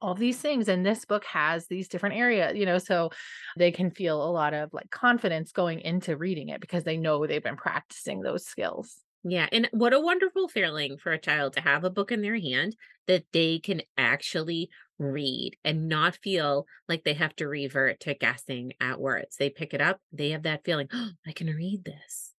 all 0.00 0.14
these 0.14 0.38
things 0.38 0.68
and 0.68 0.84
this 0.84 1.04
book 1.04 1.24
has 1.24 1.68
these 1.68 1.88
different 1.88 2.16
areas 2.16 2.56
you 2.56 2.66
know 2.66 2.78
so 2.78 3.10
they 3.56 3.70
can 3.70 3.90
feel 3.90 4.22
a 4.22 4.30
lot 4.30 4.54
of 4.54 4.72
like 4.72 4.90
confidence 4.90 5.52
going 5.52 5.80
into 5.80 6.16
reading 6.16 6.48
it 6.48 6.60
because 6.60 6.84
they 6.84 6.96
know 6.96 7.26
they've 7.26 7.42
been 7.42 7.56
practicing 7.56 8.20
those 8.20 8.44
skills. 8.44 8.96
Yeah, 9.24 9.48
and 9.52 9.68
what 9.70 9.92
a 9.92 10.00
wonderful 10.00 10.48
feeling 10.48 10.96
for 10.98 11.12
a 11.12 11.18
child 11.18 11.52
to 11.52 11.60
have 11.60 11.84
a 11.84 11.90
book 11.90 12.10
in 12.10 12.22
their 12.22 12.38
hand 12.38 12.74
that 13.06 13.24
they 13.32 13.60
can 13.60 13.82
actually 13.96 14.68
read 15.02 15.56
and 15.64 15.88
not 15.88 16.16
feel 16.16 16.66
like 16.88 17.04
they 17.04 17.14
have 17.14 17.34
to 17.36 17.48
revert 17.48 18.00
to 18.00 18.14
guessing 18.14 18.72
at 18.80 19.00
words. 19.00 19.36
They 19.36 19.50
pick 19.50 19.74
it 19.74 19.80
up, 19.80 20.00
they 20.12 20.30
have 20.30 20.44
that 20.44 20.64
feeling, 20.64 20.88
oh, 20.92 21.10
I 21.26 21.32
can 21.32 21.48
read 21.48 21.84
this. 21.84 22.32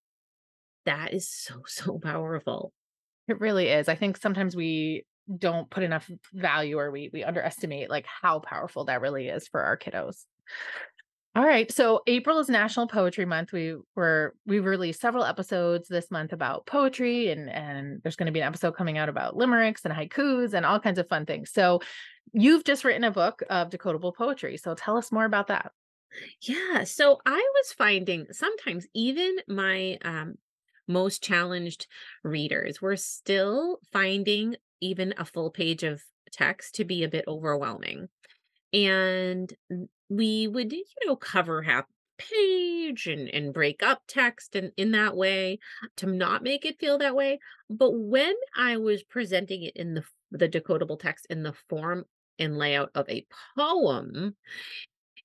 That 0.85 1.13
is 1.13 1.29
so, 1.29 1.63
so 1.67 1.99
powerful. 1.99 2.73
It 3.27 3.39
really 3.39 3.69
is. 3.69 3.87
I 3.87 3.95
think 3.95 4.17
sometimes 4.17 4.55
we 4.55 5.05
don't 5.37 5.69
put 5.69 5.83
enough 5.83 6.09
value 6.33 6.77
or 6.77 6.91
we 6.91 7.09
we 7.13 7.23
underestimate 7.23 7.89
like 7.89 8.05
how 8.05 8.39
powerful 8.39 8.85
that 8.85 8.99
really 8.99 9.29
is 9.29 9.47
for 9.47 9.61
our 9.61 9.77
kiddos. 9.77 10.25
All 11.35 11.43
right. 11.43 11.71
So 11.71 12.01
April 12.05 12.37
is 12.37 12.47
National 12.47 12.85
Poetry 12.85 13.25
Month. 13.25 13.53
We 13.53 13.75
were 13.95 14.35
we've 14.45 14.65
released 14.65 15.01
several 15.01 15.23
episodes 15.23 15.87
this 15.87 16.11
month 16.11 16.31
about 16.31 16.67
poetry 16.67 17.31
and 17.31 17.49
and 17.49 18.03
there's 18.03 18.15
going 18.15 18.27
to 18.27 18.31
be 18.31 18.41
an 18.41 18.47
episode 18.47 18.75
coming 18.75 18.99
out 18.99 19.09
about 19.09 19.35
limericks 19.35 19.83
and 19.83 19.93
haikus 19.93 20.53
and 20.53 20.63
all 20.63 20.79
kinds 20.79 20.99
of 20.99 21.07
fun 21.07 21.25
things. 21.25 21.51
So 21.51 21.79
you've 22.31 22.63
just 22.63 22.83
written 22.83 23.03
a 23.03 23.11
book 23.11 23.43
of 23.49 23.69
decodable 23.69 24.15
poetry. 24.15 24.57
So 24.57 24.75
tell 24.75 24.97
us 24.97 25.11
more 25.11 25.25
about 25.25 25.47
that. 25.47 25.71
Yeah, 26.41 26.83
so 26.83 27.19
I 27.25 27.37
was 27.55 27.73
finding 27.73 28.27
sometimes 28.31 28.87
even 28.93 29.37
my 29.47 29.97
um 30.03 30.35
most 30.87 31.23
challenged 31.23 31.87
readers 32.23 32.81
were 32.81 32.97
still 32.97 33.79
finding 33.91 34.55
even 34.81 35.13
a 35.17 35.25
full 35.25 35.49
page 35.49 35.83
of 35.83 36.03
text 36.31 36.75
to 36.75 36.83
be 36.85 37.03
a 37.03 37.07
bit 37.09 37.25
overwhelming. 37.27 38.09
And 38.73 39.53
we 40.09 40.47
would, 40.47 40.73
you 40.73 40.85
know, 41.05 41.15
cover 41.15 41.61
half 41.63 41.85
page 42.17 43.07
and 43.07 43.29
and 43.29 43.53
break 43.53 43.83
up 43.83 44.03
text 44.07 44.55
and 44.55 44.71
in 44.77 44.91
that 44.91 45.15
way 45.15 45.59
to 45.97 46.05
not 46.07 46.43
make 46.43 46.65
it 46.65 46.79
feel 46.79 46.97
that 46.99 47.15
way. 47.15 47.39
But 47.69 47.91
when 47.91 48.35
I 48.55 48.77
was 48.77 49.03
presenting 49.03 49.63
it 49.63 49.75
in 49.75 49.95
the 49.95 50.03
the 50.31 50.49
decodable 50.49 50.99
text 50.99 51.27
in 51.29 51.43
the 51.43 51.53
form 51.69 52.05
and 52.39 52.57
layout 52.57 52.91
of 52.95 53.09
a 53.09 53.25
poem, 53.57 54.35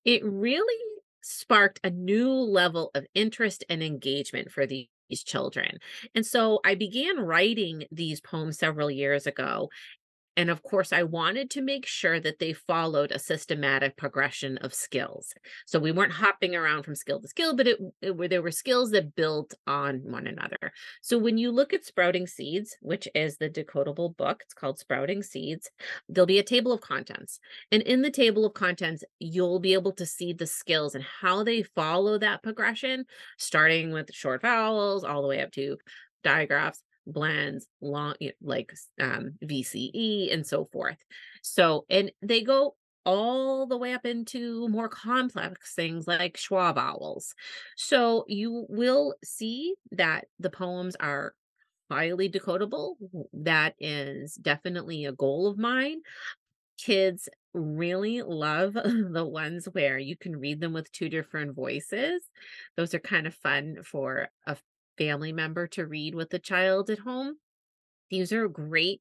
it 0.05 0.25
really 0.25 0.85
sparked 1.23 1.81
a 1.85 1.91
new 1.91 2.31
level 2.31 2.91
of 2.95 3.07
interest 3.15 3.65
and 3.69 3.83
engagement 3.83 4.51
for 4.51 4.67
these 4.67 4.89
children. 5.25 5.79
And 6.15 6.25
so 6.25 6.61
I 6.65 6.75
began 6.75 7.19
writing 7.19 7.85
these 7.91 8.21
poems 8.21 8.59
several 8.59 8.91
years 8.91 9.27
ago 9.27 9.69
and 10.39 10.51
of 10.51 10.63
course, 10.63 10.93
I 10.93 11.03
wanted 11.03 11.51
to 11.51 11.61
make 11.61 11.85
sure 11.85 12.21
that 12.21 12.39
they 12.39 12.53
followed 12.53 13.11
a 13.11 13.19
systematic 13.19 13.97
progression 13.97 14.57
of 14.59 14.73
skills. 14.73 15.35
So 15.67 15.81
we 15.81 15.91
weren't 15.91 16.13
hopping 16.13 16.55
around 16.55 16.85
from 16.85 16.95
skill 16.95 17.21
to 17.21 17.27
skill, 17.27 17.57
but 17.57 17.67
it, 17.67 17.81
it 18.01 18.17
were 18.17 18.29
there 18.29 18.41
were 18.41 18.53
skills 18.53 18.93
that 18.93 19.17
built 19.17 19.55
on 19.67 19.97
one 20.05 20.29
another. 20.29 20.73
So 21.03 21.19
when 21.19 21.39
you 21.39 21.51
look 21.51 21.73
at 21.73 21.85
Sprouting 21.85 22.29
Seeds, 22.29 22.77
which 22.81 23.09
is 23.17 23.39
the 23.39 23.51
decodable 23.51 24.17
book, 24.17 24.43
it's 24.45 24.55
called 24.55 24.79
Sprouting 24.79 25.25
Seeds, 25.25 25.73
there'll 26.09 26.25
be 26.25 26.39
a 26.39 26.45
table 26.45 26.73
of 26.73 26.83
contents. 26.83 27.41
And 27.73 27.83
in 27.83 28.03
the 28.03 28.11
table 28.11 28.45
of 28.47 28.55
contents, 28.55 29.03
you'll 29.19 29.59
be 29.59 29.73
able 29.73 29.93
to 29.95 30.07
see 30.07 30.33
the 30.33 30.47
skills 30.47 30.95
and 30.95 31.03
how 31.03 31.43
they 31.43 31.65
follow 31.65 32.17
that 32.17 32.45
progression, 32.45 33.07
starting 33.39 33.91
with 33.91 34.15
short 34.15 34.43
vowels 34.43 35.03
all 35.03 35.21
the 35.21 35.29
way 35.29 35.43
up 35.43 35.51
to 35.55 35.79
digraphs 36.23 36.83
blends, 37.09 37.67
long 37.81 38.15
like 38.41 38.73
um, 39.01 39.35
VCE 39.45 40.33
and 40.33 40.47
so 40.47 40.67
forth. 40.67 40.99
So, 41.43 41.87
and 41.91 42.13
they 42.23 42.43
go 42.43 42.77
all 43.05 43.67
the 43.67 43.79
way 43.79 43.95
up 43.95 44.05
into 44.05 44.69
more 44.69 44.89
complex 44.89 45.75
things 45.75 46.07
like 46.07 46.37
schwa 46.37 46.75
vowels. 46.75 47.35
So 47.77 48.25
you 48.29 48.67
will 48.69 49.15
see 49.25 49.75
that 49.93 50.27
the 50.39 50.51
poems 50.51 50.95
are 51.01 51.35
highly 51.91 52.29
decodable. 52.29 52.97
That 53.33 53.75
is 53.79 54.35
definitely 54.35 55.07
a 55.07 55.13
goal 55.13 55.47
of 55.47 55.59
mine. 55.59 56.03
Kids 56.77 57.29
really 57.55 58.23
love 58.23 58.75
the 58.75 59.25
ones 59.25 59.69
where 59.73 59.99
you 59.99 60.17
can 60.17 60.37
read 60.37 60.61
them 60.61 60.73
with 60.73 60.93
two 60.93 61.09
different 61.09 61.55
voices. 61.55 62.23
Those 62.77 62.95
are 62.95 63.01
kind 63.01 63.27
of 63.27 63.35
fun 63.35 63.79
for 63.85 64.29
a 64.47 64.57
family 64.99 65.33
member 65.33 65.67
to 65.69 65.87
read 65.87 66.15
with 66.15 66.31
the 66.31 66.39
child 66.39 66.91
at 66.91 66.99
home. 66.99 67.37
These 68.11 68.33
are 68.33 68.49
great 68.49 69.01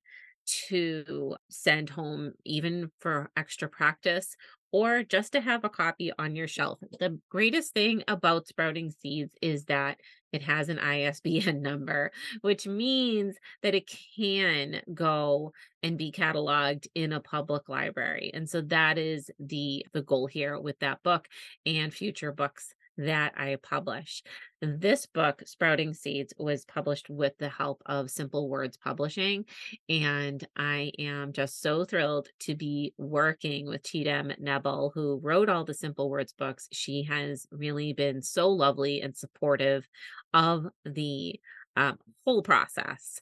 to 0.69 1.35
send 1.49 1.89
home 1.89 2.33
even 2.45 2.91
for 2.99 3.29
extra 3.35 3.67
practice 3.67 4.35
or 4.71 5.03
just 5.03 5.31
to 5.31 5.41
have 5.41 5.63
a 5.63 5.69
copy 5.69 6.11
on 6.19 6.35
your 6.35 6.47
shelf. 6.47 6.79
The 6.99 7.19
greatest 7.29 7.73
thing 7.73 8.03
about 8.07 8.47
Sprouting 8.47 8.91
Seeds 8.91 9.33
is 9.41 9.65
that 9.65 9.99
it 10.33 10.41
has 10.41 10.67
an 10.69 10.79
ISBN 10.79 11.62
number, 11.62 12.12
which 12.41 12.67
means 12.67 13.38
that 13.63 13.75
it 13.75 13.89
can 14.15 14.81
go 14.93 15.53
and 15.83 15.97
be 15.97 16.12
cataloged 16.12 16.88
in 16.95 17.13
a 17.13 17.21
public 17.21 17.69
library. 17.69 18.31
And 18.33 18.49
so 18.49 18.62
that 18.62 18.97
is 18.97 19.31
the 19.39 19.86
the 19.93 20.01
goal 20.01 20.27
here 20.27 20.60
with 20.60 20.77
that 20.79 21.01
book 21.01 21.27
and 21.65 21.93
future 21.93 22.33
books 22.33 22.73
that 22.97 23.33
I 23.38 23.57
publish. 23.62 24.23
This 24.62 25.05
book, 25.05 25.43
Sprouting 25.45 25.93
Seeds, 25.93 26.33
was 26.38 26.65
published 26.65 27.10
with 27.10 27.38
the 27.38 27.49
help 27.49 27.83
of 27.86 28.10
Simple 28.10 28.49
Words 28.49 28.77
Publishing. 28.77 29.45
And 29.88 30.45
I 30.55 30.91
am 30.97 31.31
just 31.33 31.62
so 31.62 31.86
thrilled 31.86 32.27
to 32.41 32.55
be 32.55 32.93
working 32.97 33.67
with 33.67 33.83
Cheetam 33.83 34.38
Nebel, 34.39 34.91
who 34.95 35.19
wrote 35.21 35.49
all 35.49 35.63
the 35.63 35.73
Simple 35.75 36.10
Words 36.10 36.33
books. 36.33 36.67
She 36.71 37.03
has 37.03 37.45
really 37.51 37.93
been 37.93 38.21
so 38.21 38.49
lovely 38.49 39.01
and 39.01 39.15
supportive 39.15 39.88
of 40.33 40.65
the 40.86 41.39
um, 41.77 41.97
whole 42.25 42.41
process. 42.41 43.21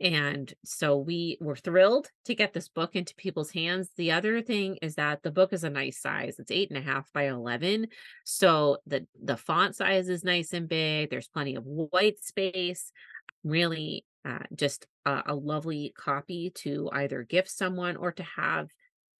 And 0.00 0.50
so 0.64 0.96
we 0.96 1.36
were 1.40 1.56
thrilled 1.56 2.08
to 2.24 2.34
get 2.34 2.54
this 2.54 2.68
book 2.68 2.96
into 2.96 3.14
people's 3.16 3.50
hands. 3.50 3.90
The 3.96 4.12
other 4.12 4.40
thing 4.40 4.78
is 4.80 4.94
that 4.94 5.22
the 5.22 5.32
book 5.32 5.52
is 5.52 5.64
a 5.64 5.68
nice 5.68 6.00
size. 6.00 6.36
It's 6.38 6.52
eight 6.52 6.70
and 6.70 6.78
a 6.78 6.82
half 6.82 7.12
by 7.12 7.28
11. 7.28 7.88
So 8.24 8.78
the, 8.86 9.06
the 9.22 9.36
font 9.36 9.76
size 9.76 10.08
is 10.08 10.24
nice 10.24 10.54
and 10.54 10.68
big. 10.68 11.10
There's 11.10 11.28
plenty 11.28 11.56
of 11.56 11.64
white 11.66 12.22
space. 12.24 12.92
Really, 13.44 14.06
uh, 14.24 14.44
just 14.54 14.86
a, 15.04 15.22
a 15.26 15.34
lovely 15.34 15.92
copy 15.96 16.50
to 16.56 16.88
either 16.92 17.24
gift 17.24 17.50
someone 17.50 17.96
or 17.96 18.12
to 18.12 18.22
have 18.22 18.68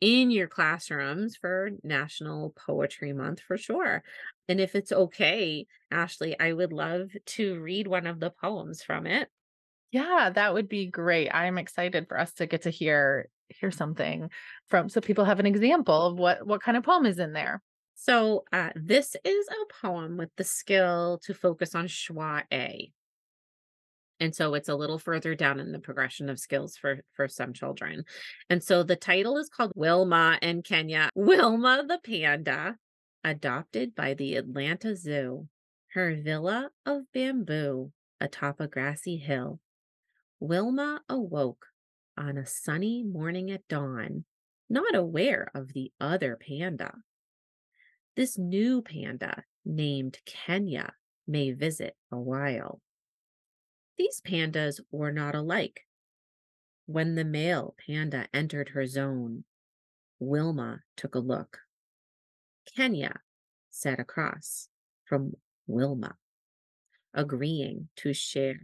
in 0.00 0.30
your 0.30 0.48
classrooms 0.48 1.36
for 1.36 1.70
National 1.82 2.54
Poetry 2.66 3.12
Month 3.12 3.40
for 3.40 3.58
sure. 3.58 4.02
And 4.50 4.60
if 4.60 4.74
it's 4.74 4.90
okay, 4.90 5.68
Ashley, 5.92 6.38
I 6.40 6.52
would 6.52 6.72
love 6.72 7.12
to 7.24 7.60
read 7.60 7.86
one 7.86 8.08
of 8.08 8.18
the 8.18 8.30
poems 8.30 8.82
from 8.82 9.06
it. 9.06 9.28
Yeah, 9.92 10.30
that 10.34 10.54
would 10.54 10.68
be 10.68 10.86
great. 10.86 11.30
I'm 11.30 11.56
excited 11.56 12.08
for 12.08 12.18
us 12.18 12.32
to 12.34 12.46
get 12.46 12.62
to 12.62 12.70
hear 12.70 13.28
hear 13.48 13.70
something 13.70 14.28
from 14.68 14.88
so 14.88 15.00
people 15.00 15.24
have 15.24 15.38
an 15.38 15.46
example 15.46 16.06
of 16.06 16.18
what 16.18 16.44
what 16.44 16.62
kind 16.62 16.76
of 16.76 16.82
poem 16.82 17.06
is 17.06 17.20
in 17.20 17.32
there. 17.32 17.62
So, 17.94 18.42
uh, 18.52 18.70
this 18.74 19.14
is 19.24 19.46
a 19.48 19.86
poem 19.86 20.16
with 20.16 20.30
the 20.36 20.42
skill 20.42 21.20
to 21.26 21.32
focus 21.32 21.76
on 21.76 21.86
schwa 21.86 22.42
A. 22.52 22.90
And 24.18 24.34
so 24.34 24.54
it's 24.54 24.68
a 24.68 24.74
little 24.74 24.98
further 24.98 25.36
down 25.36 25.60
in 25.60 25.70
the 25.70 25.78
progression 25.78 26.28
of 26.28 26.40
skills 26.40 26.76
for 26.76 27.04
for 27.12 27.28
some 27.28 27.52
children. 27.52 28.02
And 28.48 28.64
so 28.64 28.82
the 28.82 28.96
title 28.96 29.38
is 29.38 29.48
called 29.48 29.70
Wilma 29.76 30.40
and 30.42 30.64
Kenya. 30.64 31.08
Wilma 31.14 31.84
the 31.86 32.00
panda, 32.02 32.76
adopted 33.24 33.94
by 33.94 34.14
the 34.14 34.36
Atlanta 34.36 34.96
Zoo. 34.96 35.48
Her 35.94 36.14
villa 36.14 36.70
of 36.86 37.02
bamboo 37.12 37.92
atop 38.20 38.60
a 38.60 38.68
grassy 38.68 39.16
hill. 39.16 39.60
Wilma 40.38 41.02
awoke 41.08 41.66
on 42.16 42.38
a 42.38 42.46
sunny 42.46 43.02
morning 43.02 43.50
at 43.50 43.66
dawn, 43.68 44.24
not 44.68 44.94
aware 44.94 45.50
of 45.54 45.72
the 45.72 45.92
other 46.00 46.36
panda. 46.36 46.94
This 48.16 48.38
new 48.38 48.82
panda, 48.82 49.44
named 49.64 50.18
Kenya, 50.26 50.94
may 51.26 51.52
visit 51.52 51.96
a 52.12 52.18
while. 52.18 52.80
These 53.98 54.20
pandas 54.20 54.80
were 54.90 55.12
not 55.12 55.34
alike. 55.34 55.80
When 56.86 57.14
the 57.14 57.24
male 57.24 57.74
panda 57.86 58.28
entered 58.32 58.70
her 58.70 58.86
zone, 58.86 59.44
Wilma 60.18 60.80
took 60.96 61.14
a 61.14 61.20
look. 61.20 61.58
Kenya 62.66 63.20
sat 63.70 63.98
across 64.00 64.68
from 65.04 65.34
Wilma, 65.66 66.16
agreeing 67.14 67.88
to 67.96 68.12
share 68.12 68.60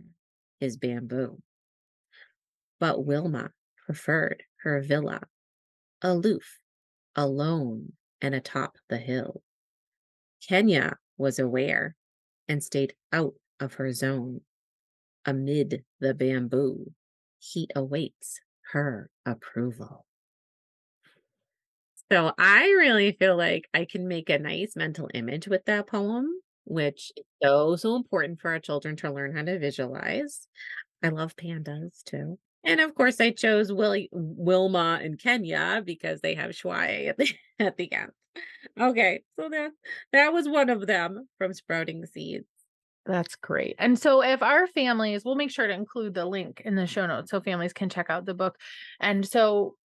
his 0.61 0.77
bamboo. 0.77 1.43
But 2.79 3.05
Wilma 3.05 3.51
preferred 3.85 4.43
her 4.63 4.81
villa, 4.81 5.23
aloof, 6.03 6.59
alone, 7.15 7.93
and 8.21 8.35
atop 8.35 8.77
the 8.89 8.99
hill. 8.99 9.43
Kenya 10.41 10.97
was 11.17 11.39
aware 11.39 11.97
and 12.49 12.63
stayed 12.63 12.95
out 13.13 13.35
of 13.61 13.75
her 13.75 13.93
zone. 13.93 14.41
Amid 15.25 15.85
the 16.01 16.15
bamboo, 16.15 16.93
he 17.39 17.69
awaits 17.75 18.41
her 18.73 19.11
approval. 19.25 20.06
So 22.11 22.33
I 22.39 22.65
really 22.79 23.13
feel 23.13 23.37
like 23.37 23.69
I 23.75 23.85
can 23.85 24.07
make 24.07 24.31
a 24.31 24.39
nice 24.39 24.77
mental 24.77 25.11
image 25.13 25.49
with 25.49 25.65
that 25.65 25.89
poem, 25.89 26.29
which 26.65 27.11
is 27.17 27.25
so, 27.43 27.77
so 27.77 27.97
important 27.97 28.41
for 28.41 28.51
our 28.51 28.61
children 28.61 28.97
to 28.97 29.13
learn 29.13 29.37
how 29.37 29.43
to 29.43 29.59
visualize. 29.59 30.47
I 31.03 31.09
love 31.09 31.35
pandas 31.37 32.05
too. 32.05 32.39
And 32.65 32.81
of 32.81 32.95
course, 32.95 33.21
I 33.21 33.31
chose 33.31 33.73
Willie, 33.73 34.09
Wilma 34.13 35.01
and 35.03 35.19
Kenya 35.19 35.83
because 35.85 36.21
they 36.21 36.35
have 36.35 36.51
schwa 36.51 36.87
A 36.87 37.09
at 37.09 37.19
the, 37.19 37.33
at 37.59 37.77
the 37.77 37.93
end. 37.93 38.13
Okay, 38.79 39.23
so 39.39 39.49
that 39.49 39.71
that 40.13 40.33
was 40.33 40.49
one 40.49 40.69
of 40.69 40.87
them 40.87 41.29
from 41.39 41.55
Sprouting 41.55 42.05
Seeds. 42.07 42.47
That's 43.07 43.37
great. 43.37 43.77
And 43.79 43.99
so 43.99 44.23
if 44.23 44.43
our 44.43 44.67
families 44.67 45.25
we'll 45.25 45.37
make 45.37 45.51
sure 45.51 45.67
to 45.67 45.73
include 45.73 46.15
the 46.15 46.27
link 46.27 46.61
in 46.65 46.75
the 46.75 46.87
show 46.87 47.07
notes 47.07 47.31
so 47.31 47.41
families 47.41 47.73
can 47.73 47.89
check 47.89 48.11
out 48.11 48.27
the 48.27 48.35
book. 48.35 48.57
And 49.01 49.27
so 49.27 49.77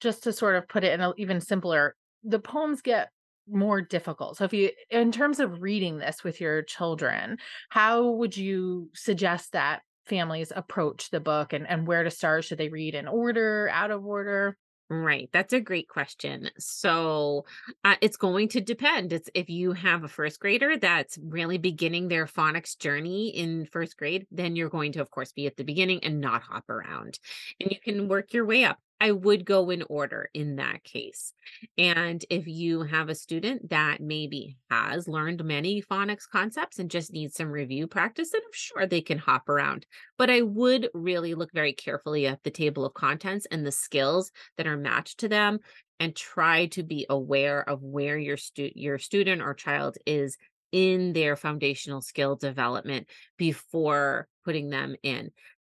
just 0.00 0.24
to 0.24 0.32
sort 0.32 0.56
of 0.56 0.68
put 0.68 0.84
it 0.84 0.92
in 0.92 1.00
a 1.00 1.12
even 1.16 1.40
simpler, 1.40 1.94
the 2.24 2.38
poems 2.38 2.82
get 2.82 3.10
more 3.48 3.80
difficult. 3.80 4.36
So 4.36 4.44
if 4.44 4.52
you 4.52 4.70
in 4.90 5.12
terms 5.12 5.40
of 5.40 5.62
reading 5.62 5.98
this 5.98 6.22
with 6.22 6.40
your 6.40 6.62
children, 6.62 7.38
how 7.68 8.10
would 8.10 8.36
you 8.36 8.90
suggest 8.94 9.52
that 9.52 9.80
families 10.06 10.52
approach 10.54 11.10
the 11.10 11.20
book 11.20 11.52
and, 11.52 11.68
and 11.68 11.86
where 11.86 12.04
to 12.04 12.10
start? 12.10 12.44
Should 12.44 12.58
they 12.58 12.68
read 12.68 12.94
in 12.94 13.08
order, 13.08 13.68
out 13.72 13.90
of 13.90 14.04
order? 14.04 14.56
Right. 14.92 15.30
That's 15.32 15.52
a 15.52 15.60
great 15.60 15.86
question. 15.88 16.50
So 16.58 17.44
uh, 17.84 17.94
it's 18.00 18.16
going 18.16 18.48
to 18.48 18.60
depend. 18.60 19.12
It's 19.12 19.30
if 19.34 19.48
you 19.48 19.72
have 19.72 20.02
a 20.02 20.08
first 20.08 20.40
grader 20.40 20.76
that's 20.76 21.16
really 21.22 21.58
beginning 21.58 22.08
their 22.08 22.26
phonics 22.26 22.76
journey 22.76 23.28
in 23.28 23.66
first 23.66 23.96
grade, 23.96 24.26
then 24.32 24.56
you're 24.56 24.68
going 24.68 24.90
to, 24.92 25.00
of 25.00 25.08
course, 25.08 25.30
be 25.30 25.46
at 25.46 25.56
the 25.56 25.62
beginning 25.62 26.02
and 26.02 26.20
not 26.20 26.42
hop 26.42 26.68
around. 26.68 27.20
And 27.60 27.70
you 27.70 27.78
can 27.80 28.08
work 28.08 28.32
your 28.32 28.44
way 28.44 28.64
up. 28.64 28.78
I 29.00 29.12
would 29.12 29.46
go 29.46 29.70
in 29.70 29.82
order 29.88 30.28
in 30.34 30.56
that 30.56 30.84
case. 30.84 31.32
And 31.78 32.22
if 32.28 32.46
you 32.46 32.82
have 32.82 33.08
a 33.08 33.14
student 33.14 33.70
that 33.70 34.00
maybe 34.00 34.58
has 34.70 35.08
learned 35.08 35.42
many 35.42 35.82
phonics 35.82 36.28
concepts 36.30 36.78
and 36.78 36.90
just 36.90 37.12
needs 37.12 37.34
some 37.34 37.50
review 37.50 37.86
practice, 37.86 38.30
then 38.32 38.42
I'm 38.44 38.52
sure 38.52 38.86
they 38.86 39.00
can 39.00 39.16
hop 39.16 39.48
around. 39.48 39.86
But 40.18 40.28
I 40.28 40.42
would 40.42 40.90
really 40.92 41.34
look 41.34 41.50
very 41.52 41.72
carefully 41.72 42.26
at 42.26 42.42
the 42.42 42.50
table 42.50 42.84
of 42.84 42.92
contents 42.92 43.46
and 43.50 43.66
the 43.66 43.72
skills 43.72 44.30
that 44.58 44.66
are 44.66 44.76
matched 44.76 45.20
to 45.20 45.28
them 45.28 45.60
and 45.98 46.14
try 46.14 46.66
to 46.66 46.82
be 46.82 47.06
aware 47.08 47.66
of 47.66 47.82
where 47.82 48.18
your 48.18 48.36
stu- 48.36 48.72
your 48.74 48.98
student 48.98 49.40
or 49.40 49.54
child 49.54 49.96
is 50.06 50.36
in 50.72 51.12
their 51.12 51.36
foundational 51.36 52.00
skill 52.00 52.36
development 52.36 53.08
before 53.36 54.28
putting 54.44 54.70
them 54.70 54.94
in. 55.02 55.30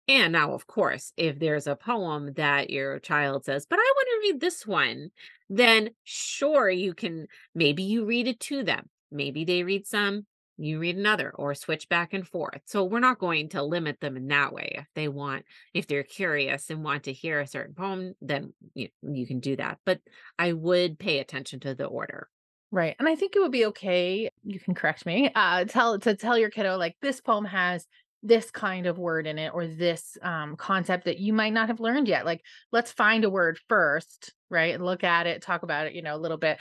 And 0.06 0.32
now, 0.32 0.52
of 0.52 0.66
course, 0.66 1.12
if 1.16 1.38
there's 1.38 1.66
a 1.66 1.76
poem 1.76 2.34
that 2.34 2.68
your 2.68 2.98
child 2.98 3.44
says, 3.46 3.66
but 3.66 3.78
I 3.78 3.92
want 3.96 4.08
to 4.08 4.28
read 4.28 4.40
this 4.40 4.66
one, 4.66 5.10
then 5.48 5.90
sure, 6.04 6.68
you 6.68 6.92
can, 6.92 7.26
maybe 7.54 7.82
you 7.82 8.04
read 8.04 8.28
it 8.28 8.40
to 8.40 8.62
them. 8.62 8.90
Maybe 9.10 9.44
they 9.44 9.62
read 9.62 9.86
some, 9.86 10.26
you 10.58 10.78
read 10.78 10.96
another, 10.96 11.30
or 11.34 11.54
switch 11.54 11.88
back 11.88 12.12
and 12.12 12.28
forth. 12.28 12.60
So 12.66 12.84
we're 12.84 13.00
not 13.00 13.18
going 13.18 13.48
to 13.50 13.62
limit 13.62 14.00
them 14.00 14.16
in 14.18 14.28
that 14.28 14.52
way. 14.52 14.74
If 14.76 14.86
they 14.94 15.08
want, 15.08 15.46
if 15.72 15.86
they're 15.86 16.02
curious 16.02 16.68
and 16.68 16.84
want 16.84 17.04
to 17.04 17.12
hear 17.12 17.40
a 17.40 17.46
certain 17.46 17.74
poem, 17.74 18.14
then 18.20 18.52
you, 18.74 18.88
you 19.02 19.26
can 19.26 19.40
do 19.40 19.56
that. 19.56 19.78
But 19.86 20.00
I 20.38 20.52
would 20.52 20.98
pay 20.98 21.20
attention 21.20 21.60
to 21.60 21.74
the 21.74 21.86
order. 21.86 22.28
Right. 22.70 22.96
And 22.98 23.08
I 23.08 23.14
think 23.14 23.36
it 23.36 23.40
would 23.40 23.52
be 23.52 23.66
okay, 23.66 24.30
you 24.42 24.58
can 24.58 24.74
correct 24.74 25.06
me, 25.06 25.30
uh 25.34 25.64
tell 25.64 25.98
to 26.00 26.16
tell 26.16 26.36
your 26.36 26.50
kiddo 26.50 26.76
like 26.76 26.96
this 27.00 27.20
poem 27.20 27.44
has 27.44 27.86
this 28.24 28.50
kind 28.50 28.86
of 28.86 28.98
word 28.98 29.26
in 29.26 29.38
it 29.38 29.52
or 29.54 29.66
this 29.66 30.16
um, 30.22 30.56
concept 30.56 31.04
that 31.04 31.18
you 31.18 31.32
might 31.32 31.52
not 31.52 31.68
have 31.68 31.78
learned 31.78 32.08
yet. 32.08 32.24
Like, 32.24 32.42
let's 32.72 32.90
find 32.90 33.22
a 33.24 33.30
word 33.30 33.58
first, 33.68 34.32
right? 34.50 34.74
And 34.74 34.84
look 34.84 35.04
at 35.04 35.26
it, 35.26 35.42
talk 35.42 35.62
about 35.62 35.86
it, 35.86 35.92
you 35.92 36.02
know, 36.02 36.16
a 36.16 36.18
little 36.18 36.38
bit. 36.38 36.58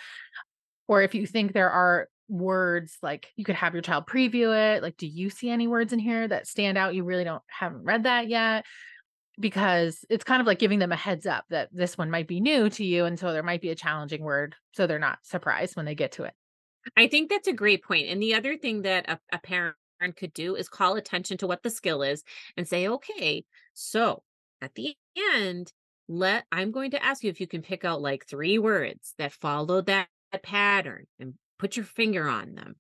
Or 0.88 1.02
if 1.02 1.16
you 1.16 1.26
think 1.26 1.54
there 1.54 1.72
are 1.72 2.10
words, 2.28 2.98
like 3.02 3.32
you 3.38 3.46
could 3.46 3.56
have 3.56 3.74
your 3.74 3.82
child 3.82 4.06
preview 4.06 4.76
it. 4.76 4.84
Like, 4.84 4.98
do 4.98 5.08
you 5.08 5.30
see 5.30 5.50
any 5.50 5.68
words 5.68 5.94
in 5.94 6.00
here 6.00 6.28
that 6.28 6.48
stand 6.48 6.78
out? 6.78 6.96
You 6.96 7.06
really 7.06 7.24
don't 7.24 7.42
haven't 7.48 7.84
read 7.84 8.04
that 8.04 8.28
yet 8.28 8.66
because 9.40 10.06
it's 10.10 10.26
kind 10.26 10.42
of 10.42 10.48
like 10.48 10.60
giving 10.60 10.80
them 10.80 10.92
a 10.92 10.98
heads 10.98 11.26
up 11.26 11.46
that 11.50 11.70
this 11.72 11.98
one 11.98 12.12
might 12.12 12.28
be 12.28 12.40
new 12.40 12.70
to 12.70 12.86
you 12.86 13.06
and 13.06 13.18
so 13.18 13.34
there 13.34 13.42
might 13.42 13.62
be 13.62 13.72
a 13.72 13.76
challenging 13.76 14.22
word 14.22 14.56
so 14.74 14.86
they're 14.86 15.00
not 15.00 15.18
surprised 15.24 15.76
when 15.76 15.88
they 15.88 15.96
get 15.96 16.12
to 16.12 16.24
it 16.24 16.36
I 16.98 17.08
think 17.08 17.30
that's 17.30 17.48
a 17.48 17.54
great 17.54 17.84
point. 17.84 18.10
And 18.10 18.22
the 18.22 18.36
other 18.36 18.58
thing 18.58 18.84
that 18.84 19.10
a, 19.10 19.20
a 19.32 19.40
parent 19.40 19.76
could 20.12 20.34
do 20.34 20.56
is 20.56 20.70
call 20.70 20.96
attention 20.96 21.38
to 21.38 21.48
what 21.48 21.64
the 21.64 21.70
skill 21.70 22.04
is 22.04 22.24
and 22.58 22.68
say, 22.68 22.88
okay, 22.88 23.46
so 23.74 24.24
at 24.62 24.76
the 24.76 24.96
end, 25.36 25.72
let 26.08 26.46
I'm 26.52 26.72
going 26.72 26.92
to 26.92 27.04
ask 27.04 27.24
you 27.24 27.30
if 27.30 27.40
you 27.40 27.48
can 27.48 27.62
pick 27.62 27.86
out 27.86 28.02
like 28.02 28.26
three 28.26 28.60
words 28.60 29.14
that 29.18 29.32
follow 29.34 29.82
that 29.82 30.08
pattern 30.44 31.06
and 31.20 31.36
put 31.60 31.78
your 31.78 31.86
finger 31.86 32.28
on 32.28 32.56
them. 32.56 32.76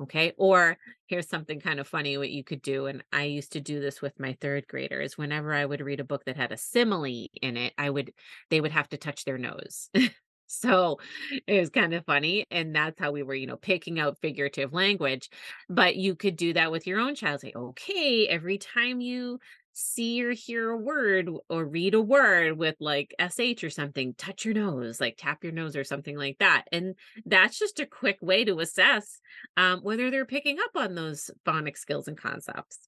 Okay. 0.00 0.32
Or 0.36 0.78
here's 1.06 1.28
something 1.28 1.60
kind 1.60 1.78
of 1.78 1.86
funny 1.86 2.18
what 2.18 2.30
you 2.30 2.42
could 2.42 2.62
do. 2.62 2.86
And 2.86 3.04
I 3.12 3.24
used 3.24 3.52
to 3.52 3.60
do 3.60 3.80
this 3.80 4.02
with 4.02 4.18
my 4.18 4.36
third 4.40 4.66
graders. 4.66 5.16
Whenever 5.16 5.52
I 5.52 5.64
would 5.64 5.80
read 5.80 6.00
a 6.00 6.04
book 6.04 6.24
that 6.24 6.36
had 6.36 6.50
a 6.50 6.56
simile 6.56 7.28
in 7.40 7.56
it, 7.56 7.72
I 7.78 7.88
would, 7.88 8.12
they 8.50 8.60
would 8.60 8.72
have 8.72 8.88
to 8.88 8.96
touch 8.96 9.24
their 9.24 9.38
nose. 9.38 9.90
So 10.52 10.98
it 11.46 11.58
was 11.60 11.70
kind 11.70 11.94
of 11.94 12.04
funny. 12.04 12.46
And 12.50 12.74
that's 12.74 13.00
how 13.00 13.10
we 13.10 13.22
were, 13.22 13.34
you 13.34 13.46
know, 13.46 13.56
picking 13.56 13.98
out 13.98 14.18
figurative 14.20 14.72
language. 14.72 15.30
But 15.70 15.96
you 15.96 16.14
could 16.14 16.36
do 16.36 16.52
that 16.52 16.70
with 16.70 16.86
your 16.86 17.00
own 17.00 17.14
child. 17.14 17.40
Say, 17.40 17.52
okay, 17.56 18.28
every 18.28 18.58
time 18.58 19.00
you 19.00 19.38
see 19.74 20.22
or 20.22 20.32
hear 20.32 20.70
a 20.70 20.76
word 20.76 21.30
or 21.48 21.64
read 21.64 21.94
a 21.94 22.00
word 22.00 22.58
with 22.58 22.76
like 22.78 23.14
sh 23.30 23.64
or 23.64 23.70
something 23.70 24.12
touch 24.18 24.44
your 24.44 24.52
nose 24.52 25.00
like 25.00 25.14
tap 25.16 25.42
your 25.42 25.52
nose 25.52 25.74
or 25.74 25.82
something 25.82 26.14
like 26.14 26.36
that 26.38 26.64
and 26.72 26.94
that's 27.24 27.58
just 27.58 27.80
a 27.80 27.86
quick 27.86 28.18
way 28.20 28.44
to 28.44 28.60
assess 28.60 29.18
um, 29.56 29.80
whether 29.80 30.10
they're 30.10 30.26
picking 30.26 30.58
up 30.58 30.76
on 30.76 30.94
those 30.94 31.30
phonics 31.46 31.78
skills 31.78 32.06
and 32.06 32.18
concepts 32.18 32.80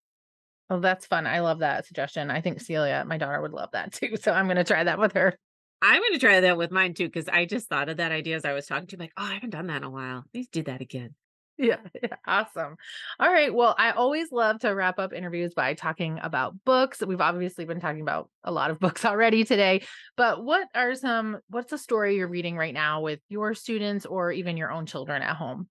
oh 0.69 0.79
that's 0.79 1.07
fun 1.07 1.27
i 1.27 1.41
love 1.41 1.61
that 1.61 1.87
suggestion 1.87 2.31
i 2.31 2.43
think 2.43 2.61
celia 2.61 3.03
my 3.07 3.17
daughter 3.17 3.41
would 3.41 3.53
love 3.55 3.71
that 3.73 3.91
too 3.91 4.15
so 4.21 4.31
i'm 4.31 4.45
going 4.45 4.59
to 4.59 4.65
try 4.65 4.85
that 4.85 4.99
with 4.99 5.15
her 5.15 5.39
I'm 5.85 6.01
gonna 6.01 6.19
try 6.19 6.41
that 6.41 6.57
with 6.57 6.71
mine 6.71 6.95
too, 6.95 7.05
because 7.09 7.29
I 7.29 7.45
just 7.45 7.69
thought 7.69 7.91
of 7.91 7.99
that 7.99 8.11
idea 8.11 8.37
as 8.37 8.47
I 8.47 8.55
was 8.55 8.67
talking 8.67 8.87
to 8.87 8.97
you, 8.97 9.01
like, 9.01 9.13
oh, 9.19 9.25
I 9.25 9.35
haven't 9.35 9.51
done 9.51 9.67
that 9.67 9.79
in 9.79 9.85
a 9.85 9.91
while. 9.91 10.25
Please 10.33 10.49
do 10.49 10.63
that 10.63 10.81
again. 10.81 11.15
Yeah, 11.59 11.77
yeah, 12.03 12.17
awesome. 12.27 12.77
All 13.21 13.31
right. 13.31 13.55
Well, 13.55 13.75
I 13.79 13.91
always 13.91 14.33
love 14.33 14.61
to 14.61 14.71
wrap 14.71 14.99
up 14.99 15.13
interviews 15.13 15.53
by 15.53 15.75
talking 15.75 16.19
about 16.23 16.55
books. 16.65 17.03
We've 17.07 17.21
obviously 17.21 17.67
been 17.67 17.81
talking 17.81 18.01
about 18.01 18.31
a 18.45 18.51
lot 18.51 18.71
of 18.71 18.81
books 18.81 19.05
already 19.05 19.45
today, 19.45 19.83
but 20.17 20.43
what 20.43 20.69
are 20.75 20.95
some, 20.95 21.41
what's 21.51 21.73
a 21.75 21.79
story 21.79 22.17
you're 22.17 22.29
reading 22.29 22.57
right 22.57 22.75
now 22.75 23.03
with 23.03 23.21
your 23.29 23.53
students 23.53 24.07
or 24.07 24.33
even 24.33 24.57
your 24.57 24.73
own 24.73 24.87
children 24.87 25.21
at 25.21 25.37
home? 25.37 25.69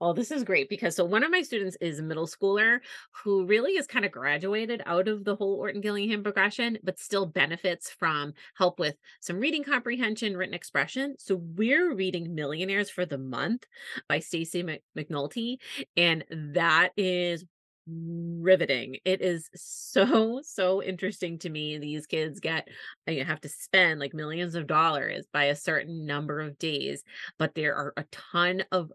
Oh, 0.00 0.12
this 0.12 0.30
is 0.30 0.44
great 0.44 0.68
because 0.68 0.94
so 0.94 1.04
one 1.04 1.24
of 1.24 1.30
my 1.32 1.42
students 1.42 1.76
is 1.80 1.98
a 1.98 2.02
middle 2.04 2.28
schooler 2.28 2.78
who 3.10 3.44
really 3.46 3.72
is 3.72 3.88
kind 3.88 4.04
of 4.04 4.12
graduated 4.12 4.80
out 4.86 5.08
of 5.08 5.24
the 5.24 5.34
whole 5.34 5.54
Orton 5.54 5.80
Gillingham 5.80 6.22
progression, 6.22 6.78
but 6.84 7.00
still 7.00 7.26
benefits 7.26 7.90
from 7.90 8.32
help 8.56 8.78
with 8.78 8.94
some 9.20 9.40
reading 9.40 9.64
comprehension, 9.64 10.36
written 10.36 10.54
expression. 10.54 11.16
So 11.18 11.34
we're 11.34 11.94
reading 11.94 12.34
Millionaires 12.34 12.90
for 12.90 13.06
the 13.06 13.18
Month 13.18 13.64
by 14.08 14.20
Stacy 14.20 14.64
McAnulty, 14.96 15.56
and 15.96 16.24
that 16.30 16.90
is 16.96 17.44
riveting. 17.88 18.98
It 19.04 19.20
is 19.20 19.50
so, 19.54 20.40
so 20.44 20.82
interesting 20.82 21.38
to 21.40 21.50
me. 21.50 21.78
These 21.78 22.06
kids 22.06 22.38
get, 22.38 22.68
uh, 23.08 23.12
you 23.12 23.24
have 23.24 23.40
to 23.40 23.48
spend 23.48 23.98
like 23.98 24.14
millions 24.14 24.54
of 24.54 24.66
dollars 24.66 25.26
by 25.32 25.44
a 25.44 25.56
certain 25.56 26.06
number 26.06 26.40
of 26.40 26.58
days, 26.58 27.02
but 27.38 27.54
there 27.54 27.74
are 27.74 27.94
a 27.96 28.04
ton 28.12 28.62
of 28.70 28.92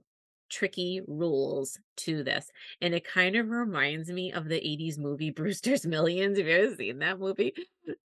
tricky 0.54 1.02
rules 1.08 1.80
to 1.98 2.24
this. 2.24 2.52
And 2.82 2.94
it 2.94 3.06
kind 3.06 3.36
of 3.36 3.50
reminds 3.50 4.12
me 4.12 4.32
of 4.32 4.48
the 4.48 4.56
80s 4.56 4.98
movie 4.98 5.30
Brewster's 5.32 5.86
Millions. 5.86 6.38
Have 6.38 6.48
you 6.48 6.54
ever 6.54 6.76
seen 6.76 7.00
that 7.00 7.20
movie? 7.20 7.54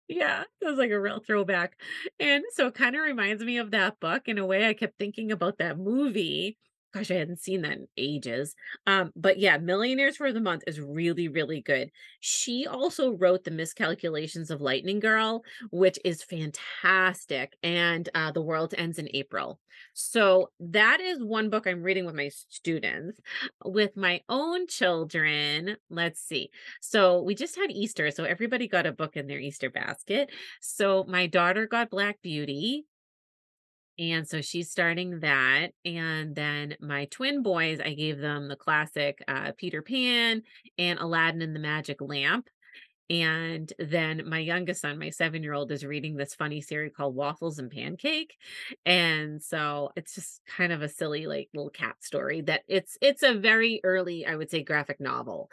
Yeah, 0.07 0.43
it 0.59 0.65
was 0.65 0.77
like 0.77 0.91
a 0.91 0.99
real 0.99 1.19
throwback. 1.19 1.79
And 2.19 2.43
so 2.53 2.67
it 2.67 2.75
kind 2.75 2.95
of 2.95 3.03
reminds 3.03 3.43
me 3.43 3.57
of 3.57 3.71
that 3.71 3.99
book. 3.99 4.27
In 4.27 4.37
a 4.37 4.45
way, 4.45 4.67
I 4.67 4.73
kept 4.73 4.97
thinking 4.97 5.31
about 5.31 5.59
that 5.59 5.77
movie 5.77 6.57
Gosh, 6.93 7.09
I 7.09 7.15
hadn't 7.15 7.39
seen 7.39 7.61
that 7.61 7.73
in 7.73 7.87
ages. 7.95 8.53
Um, 8.85 9.11
but 9.15 9.39
yeah, 9.39 9.57
Millionaires 9.57 10.17
for 10.17 10.33
the 10.33 10.41
Month 10.41 10.63
is 10.67 10.81
really, 10.81 11.29
really 11.29 11.61
good. 11.61 11.89
She 12.19 12.67
also 12.67 13.11
wrote 13.11 13.45
The 13.45 13.51
Miscalculations 13.51 14.51
of 14.51 14.59
Lightning 14.59 14.99
Girl, 14.99 15.43
which 15.71 15.97
is 16.03 16.21
fantastic. 16.21 17.55
And 17.63 18.09
uh, 18.13 18.31
The 18.31 18.41
World 18.41 18.73
Ends 18.77 18.99
in 18.99 19.07
April. 19.13 19.59
So 19.93 20.49
that 20.59 20.99
is 20.99 21.23
one 21.23 21.49
book 21.49 21.65
I'm 21.65 21.81
reading 21.81 22.05
with 22.05 22.15
my 22.15 22.29
students. 22.49 23.19
With 23.63 23.95
my 23.95 24.21
own 24.27 24.67
children, 24.67 25.77
let's 25.89 26.21
see. 26.21 26.49
So 26.81 27.21
we 27.21 27.35
just 27.35 27.55
had 27.55 27.71
Easter. 27.71 28.11
So 28.11 28.25
everybody 28.25 28.67
got 28.67 28.85
a 28.85 28.91
book 28.91 29.15
in 29.15 29.27
their 29.27 29.39
Easter 29.39 29.69
basket. 29.69 30.29
So 30.59 31.05
my 31.07 31.27
daughter 31.27 31.67
got 31.67 31.89
Black 31.89 32.21
Beauty. 32.21 32.85
And 33.99 34.27
so 34.27 34.41
she's 34.41 34.71
starting 34.71 35.19
that. 35.19 35.69
And 35.85 36.35
then 36.35 36.75
my 36.79 37.05
twin 37.05 37.43
boys, 37.43 37.79
I 37.79 37.93
gave 37.93 38.19
them 38.19 38.47
the 38.47 38.55
classic 38.55 39.23
uh, 39.27 39.51
Peter 39.57 39.81
Pan 39.81 40.43
and 40.77 40.99
Aladdin 40.99 41.41
and 41.41 41.55
the 41.55 41.59
Magic 41.59 42.01
Lamp. 42.01 42.47
And 43.09 43.71
then 43.77 44.23
my 44.25 44.39
youngest 44.39 44.81
son, 44.81 44.97
my 44.97 45.09
seven 45.09 45.43
year 45.43 45.53
old, 45.53 45.71
is 45.73 45.83
reading 45.83 46.15
this 46.15 46.33
funny 46.33 46.61
series 46.61 46.93
called 46.95 47.13
Waffles 47.13 47.59
and 47.59 47.69
Pancake. 47.69 48.35
And 48.85 49.43
so 49.43 49.91
it's 49.97 50.15
just 50.15 50.39
kind 50.47 50.71
of 50.71 50.81
a 50.81 50.87
silly, 50.87 51.27
like 51.27 51.49
little 51.53 51.69
cat 51.69 51.95
story 51.99 52.41
that 52.43 52.61
it's 52.69 52.97
it's 53.01 53.21
a 53.21 53.33
very 53.33 53.81
early, 53.83 54.25
I 54.25 54.37
would 54.37 54.49
say, 54.49 54.63
graphic 54.63 55.01
novel. 55.01 55.51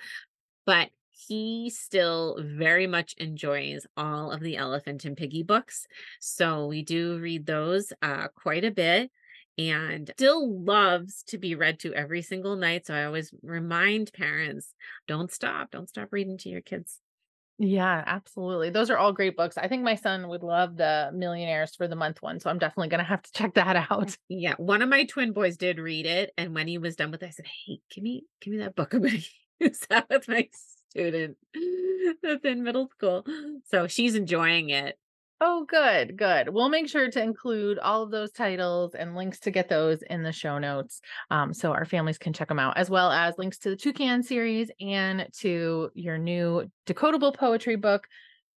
But 0.66 0.90
he 1.26 1.70
still 1.70 2.38
very 2.40 2.86
much 2.86 3.14
enjoys 3.18 3.86
all 3.96 4.30
of 4.30 4.40
the 4.40 4.56
Elephant 4.56 5.04
and 5.04 5.16
Piggie 5.16 5.46
books. 5.46 5.86
So 6.20 6.66
we 6.66 6.82
do 6.82 7.18
read 7.18 7.46
those 7.46 7.92
uh, 8.02 8.28
quite 8.34 8.64
a 8.64 8.70
bit. 8.70 9.10
and 9.58 10.10
still 10.16 10.62
loves 10.64 11.24
to 11.24 11.38
be 11.38 11.54
read 11.56 11.80
to 11.80 11.92
every 11.94 12.22
single 12.22 12.56
night. 12.56 12.86
So 12.86 12.94
I 12.94 13.04
always 13.04 13.32
remind 13.42 14.12
parents 14.12 14.74
don't 15.08 15.32
stop, 15.32 15.70
don't 15.72 15.88
stop 15.88 16.08
reading 16.12 16.38
to 16.38 16.48
your 16.48 16.60
kids. 16.60 17.00
Yeah, 17.60 18.04
absolutely. 18.06 18.70
Those 18.70 18.88
are 18.88 18.96
all 18.98 19.12
great 19.12 19.36
books. 19.36 19.58
I 19.58 19.66
think 19.66 19.82
my 19.82 19.96
son 19.96 20.28
would 20.28 20.44
love 20.44 20.76
the 20.76 21.10
Millionaires 21.12 21.74
for 21.74 21.88
the 21.88 21.96
Month 21.96 22.22
one. 22.22 22.38
So 22.38 22.50
I'm 22.50 22.58
definitely 22.60 22.88
going 22.90 23.00
to 23.00 23.04
have 23.04 23.22
to 23.22 23.32
check 23.32 23.54
that 23.54 23.86
out. 23.90 24.16
Yeah, 24.28 24.54
one 24.58 24.80
of 24.80 24.88
my 24.88 25.04
twin 25.06 25.32
boys 25.32 25.56
did 25.56 25.78
read 25.80 26.06
it, 26.06 26.32
and 26.38 26.54
when 26.54 26.68
he 26.68 26.78
was 26.78 26.94
done 26.94 27.10
with 27.10 27.22
it, 27.24 27.26
I 27.26 27.30
said, 27.30 27.46
"Hey, 27.66 27.80
give 27.90 28.04
me 28.04 28.24
give 28.40 28.52
me 28.52 28.58
that 28.60 28.76
book. 28.76 28.94
I'm 28.94 29.00
going 29.00 29.18
to 29.20 29.26
use 29.60 29.80
that 29.90 30.06
with 30.08 30.28
my 30.28 30.48
student 30.90 31.36
that's 32.22 32.44
in 32.44 32.62
middle 32.62 32.88
school." 32.88 33.24
So 33.66 33.86
she's 33.86 34.14
enjoying 34.14 34.70
it. 34.70 34.98
Oh, 35.40 35.64
good, 35.68 36.16
good. 36.16 36.48
We'll 36.48 36.68
make 36.68 36.88
sure 36.88 37.08
to 37.08 37.22
include 37.22 37.78
all 37.78 38.02
of 38.02 38.10
those 38.10 38.32
titles 38.32 38.96
and 38.96 39.14
links 39.14 39.38
to 39.40 39.52
get 39.52 39.68
those 39.68 40.02
in 40.02 40.24
the 40.24 40.32
show 40.32 40.58
notes 40.58 41.00
um, 41.30 41.54
so 41.54 41.72
our 41.72 41.84
families 41.84 42.18
can 42.18 42.32
check 42.32 42.48
them 42.48 42.58
out, 42.58 42.76
as 42.76 42.90
well 42.90 43.12
as 43.12 43.38
links 43.38 43.58
to 43.58 43.70
the 43.70 43.76
Toucan 43.76 44.24
series 44.24 44.68
and 44.80 45.28
to 45.38 45.90
your 45.94 46.18
new 46.18 46.68
decodable 46.86 47.32
poetry 47.32 47.76
book, 47.76 48.08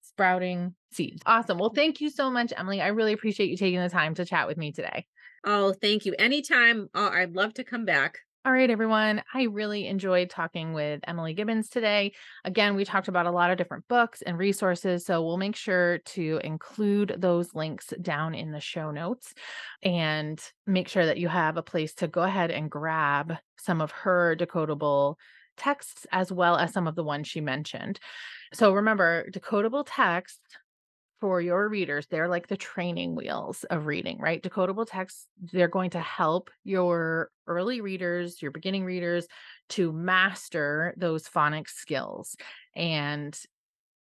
Sprouting 0.02 0.74
Seeds. 0.92 1.22
Awesome. 1.28 1.60
Well, 1.60 1.70
thank 1.70 2.02
you 2.02 2.10
so 2.10 2.32
much, 2.32 2.52
Emily. 2.58 2.82
I 2.82 2.88
really 2.88 3.14
appreciate 3.14 3.52
you 3.52 3.58
taking 3.58 3.80
the 3.80 3.90
time 3.90 4.16
to 4.16 4.26
chat 4.26 4.48
with 4.48 4.58
me 4.58 4.72
today. 4.72 5.06
Oh, 5.46 5.74
thank 5.74 6.08
you. 6.08 6.16
Anytime. 6.18 6.90
Oh, 6.96 7.10
I'd 7.10 7.36
love 7.36 7.54
to 7.56 7.64
come 7.64 7.86
back. 7.86 8.20
All 8.44 8.52
right, 8.52 8.72
everyone. 8.72 9.22
I 9.36 9.44
really 9.44 9.86
enjoyed 9.86 10.32
talking 10.32 10.74
with 10.74 11.02
Emily 11.06 11.36
Gibbons 11.36 11.70
today. 11.70 12.14
Again, 12.44 12.76
we 12.76 12.86
talked 12.86 13.08
about 13.08 13.28
a 13.28 13.32
lot 13.32 13.52
of 13.52 13.58
different 13.60 13.88
books 13.88 14.24
and 14.24 14.36
resources, 14.36 15.06
so 15.06 15.24
we'll 15.24 15.38
make 15.38 15.56
sure 15.56 16.00
to 16.00 16.42
include 16.44 17.18
those 17.20 17.54
links 17.54 17.94
down 18.02 18.34
in 18.34 18.52
the 18.52 18.60
show 18.60 18.90
notes 18.90 19.36
and 19.84 20.42
make 20.66 20.88
sure 20.88 21.06
that 21.06 21.20
you 21.20 21.28
have 21.28 21.56
a 21.58 21.62
place 21.62 21.94
to 21.96 22.08
go 22.08 22.24
ahead 22.24 22.50
and 22.50 22.72
grab 22.72 23.36
some 23.60 23.80
of 23.80 23.92
her 23.92 24.36
decodable 24.36 25.18
texts 25.56 26.08
as 26.12 26.32
well 26.32 26.58
as 26.58 26.74
some 26.74 26.88
of 26.88 26.96
the 26.96 27.04
ones 27.04 27.28
she 27.28 27.42
mentioned. 27.42 28.00
So 28.54 28.74
remember, 28.74 29.30
decodable 29.30 29.84
text 29.86 30.40
for 31.22 31.40
your 31.40 31.70
readers. 31.70 32.08
They're 32.08 32.28
like 32.28 32.48
the 32.48 32.58
training 32.58 33.16
wheels 33.16 33.64
of 33.66 33.86
reading, 33.86 34.20
right? 34.20 34.42
Decodable 34.42 34.88
texts, 34.90 35.28
they're 35.54 35.68
going 35.68 35.92
to 35.92 36.00
help 36.00 36.50
your 36.64 37.30
early 37.48 37.80
readers, 37.80 38.42
your 38.42 38.52
beginning 38.52 38.84
readers 38.84 39.28
to 39.70 39.94
master 39.94 40.96
those 40.98 41.30
phonics 41.30 41.70
skills. 41.70 42.36
And 42.76 43.40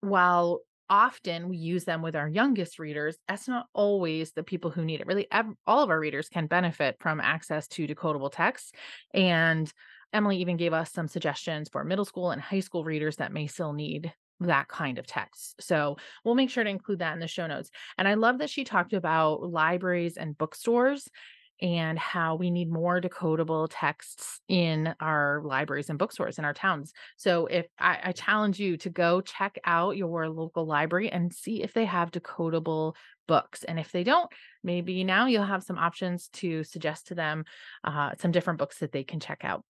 while 0.02 0.62
often 0.90 1.50
we 1.50 1.58
use 1.58 1.86
them 1.86 2.04
with 2.04 2.16
our 2.16 2.30
youngest 2.30 2.78
readers, 2.78 3.18
that's 3.28 3.48
not 3.48 3.66
always 3.74 4.32
the 4.32 4.44
people 4.44 4.70
who 4.70 4.86
need 4.86 5.02
it. 5.02 5.08
Really, 5.08 5.28
all 5.66 5.84
of 5.84 5.90
our 5.90 6.00
readers 6.00 6.30
can 6.30 6.46
benefit 6.46 6.98
from 7.00 7.20
access 7.20 7.68
to 7.70 7.88
decodable 7.88 8.32
texts. 8.32 8.72
And 9.14 9.70
Emily 10.14 10.38
even 10.38 10.56
gave 10.56 10.72
us 10.72 10.94
some 10.94 11.08
suggestions 11.08 11.68
for 11.68 11.84
middle 11.84 12.06
school 12.06 12.32
and 12.32 12.42
high 12.42 12.62
school 12.62 12.84
readers 12.84 13.18
that 13.18 13.34
may 13.34 13.48
still 13.48 13.74
need 13.74 14.14
that 14.40 14.68
kind 14.68 15.00
of 15.00 15.08
text. 15.08 15.56
So 15.62 15.98
we'll 16.24 16.36
make 16.36 16.50
sure 16.50 16.64
to 16.64 16.70
include 16.70 17.00
that 17.00 17.14
in 17.14 17.20
the 17.20 17.28
show 17.28 17.48
notes. 17.48 17.70
And 17.98 18.08
I 18.08 18.14
love 18.14 18.40
that 18.40 18.50
she 18.50 18.64
talked 18.64 18.94
about 18.94 19.42
libraries 19.42 20.18
and 20.18 20.38
bookstores 20.38 21.10
and 21.62 21.98
how 21.98 22.36
we 22.36 22.52
need 22.52 22.72
more 22.72 23.02
decodable 23.02 23.68
texts 23.72 24.40
in 24.48 24.94
our 25.00 25.42
libraries 25.44 25.90
and 25.90 25.98
bookstores 25.98 26.38
in 26.38 26.46
our 26.46 26.54
towns. 26.54 26.94
So 27.18 27.48
if 27.48 27.66
I, 27.80 28.00
I, 28.04 28.12
challenge 28.12 28.60
you 28.60 28.78
to 28.78 28.92
go 28.92 29.22
check 29.22 29.58
out 29.66 29.98
your 29.98 30.30
local 30.30 30.68
library 30.68 31.12
and 31.12 31.34
see 31.34 31.64
if 31.64 31.74
they 31.74 31.86
have 31.86 32.12
decodable 32.12 32.94
books. 33.28 33.64
And 33.64 33.80
if 33.80 33.92
they 33.92 34.04
don't, 34.04 34.30
maybe 34.64 35.04
now 35.04 35.26
you'll 35.26 35.44
have 35.44 35.64
some 35.64 35.78
options 35.78 36.30
to 36.34 36.64
suggest 36.64 37.08
to 37.08 37.16
them 37.16 37.44
uh, 37.84 38.12
some 38.20 38.32
different 38.32 38.60
books 38.60 38.80
that 38.80 38.92
they 38.92 39.04
can 39.04 39.20
check 39.20 39.42
out. 39.44 39.66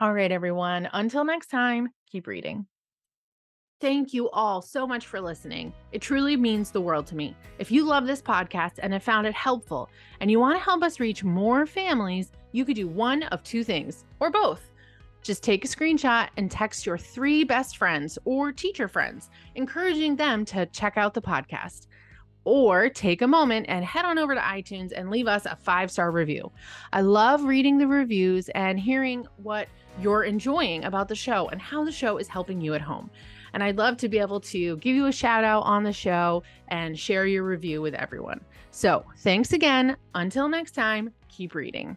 All 0.00 0.12
right, 0.12 0.30
everyone. 0.30 0.88
Until 0.92 1.24
next 1.24 1.48
time, 1.48 1.88
keep 2.10 2.26
reading. 2.26 2.69
Thank 3.80 4.12
you 4.12 4.28
all 4.28 4.60
so 4.60 4.86
much 4.86 5.06
for 5.06 5.22
listening. 5.22 5.72
It 5.92 6.02
truly 6.02 6.36
means 6.36 6.70
the 6.70 6.82
world 6.82 7.06
to 7.06 7.16
me. 7.16 7.34
If 7.58 7.72
you 7.72 7.82
love 7.82 8.06
this 8.06 8.20
podcast 8.20 8.72
and 8.82 8.92
have 8.92 9.02
found 9.02 9.26
it 9.26 9.32
helpful 9.32 9.88
and 10.20 10.30
you 10.30 10.38
want 10.38 10.58
to 10.58 10.62
help 10.62 10.82
us 10.82 11.00
reach 11.00 11.24
more 11.24 11.64
families, 11.64 12.30
you 12.52 12.66
could 12.66 12.76
do 12.76 12.86
one 12.86 13.22
of 13.22 13.42
two 13.42 13.64
things 13.64 14.04
or 14.20 14.30
both. 14.30 14.70
Just 15.22 15.42
take 15.42 15.64
a 15.64 15.68
screenshot 15.68 16.28
and 16.36 16.50
text 16.50 16.84
your 16.84 16.98
three 16.98 17.42
best 17.42 17.78
friends 17.78 18.18
or 18.26 18.52
teacher 18.52 18.86
friends, 18.86 19.30
encouraging 19.54 20.14
them 20.14 20.44
to 20.44 20.66
check 20.66 20.98
out 20.98 21.14
the 21.14 21.22
podcast. 21.22 21.86
Or 22.44 22.90
take 22.90 23.22
a 23.22 23.26
moment 23.26 23.64
and 23.70 23.82
head 23.82 24.04
on 24.04 24.18
over 24.18 24.34
to 24.34 24.40
iTunes 24.42 24.92
and 24.94 25.10
leave 25.10 25.26
us 25.26 25.46
a 25.46 25.56
five 25.56 25.90
star 25.90 26.10
review. 26.10 26.52
I 26.92 27.00
love 27.00 27.44
reading 27.44 27.78
the 27.78 27.86
reviews 27.86 28.50
and 28.50 28.78
hearing 28.78 29.26
what 29.36 29.68
you're 30.00 30.24
enjoying 30.24 30.84
about 30.84 31.08
the 31.08 31.14
show 31.14 31.48
and 31.48 31.60
how 31.62 31.84
the 31.84 31.92
show 31.92 32.18
is 32.18 32.28
helping 32.28 32.60
you 32.60 32.74
at 32.74 32.80
home. 32.82 33.10
And 33.52 33.62
I'd 33.62 33.78
love 33.78 33.96
to 33.98 34.08
be 34.08 34.18
able 34.18 34.40
to 34.40 34.76
give 34.78 34.94
you 34.94 35.06
a 35.06 35.12
shout 35.12 35.44
out 35.44 35.62
on 35.62 35.84
the 35.84 35.92
show 35.92 36.42
and 36.68 36.98
share 36.98 37.26
your 37.26 37.42
review 37.42 37.82
with 37.82 37.94
everyone. 37.94 38.40
So 38.70 39.04
thanks 39.18 39.52
again. 39.52 39.96
Until 40.14 40.48
next 40.48 40.72
time, 40.72 41.12
keep 41.28 41.54
reading. 41.54 41.96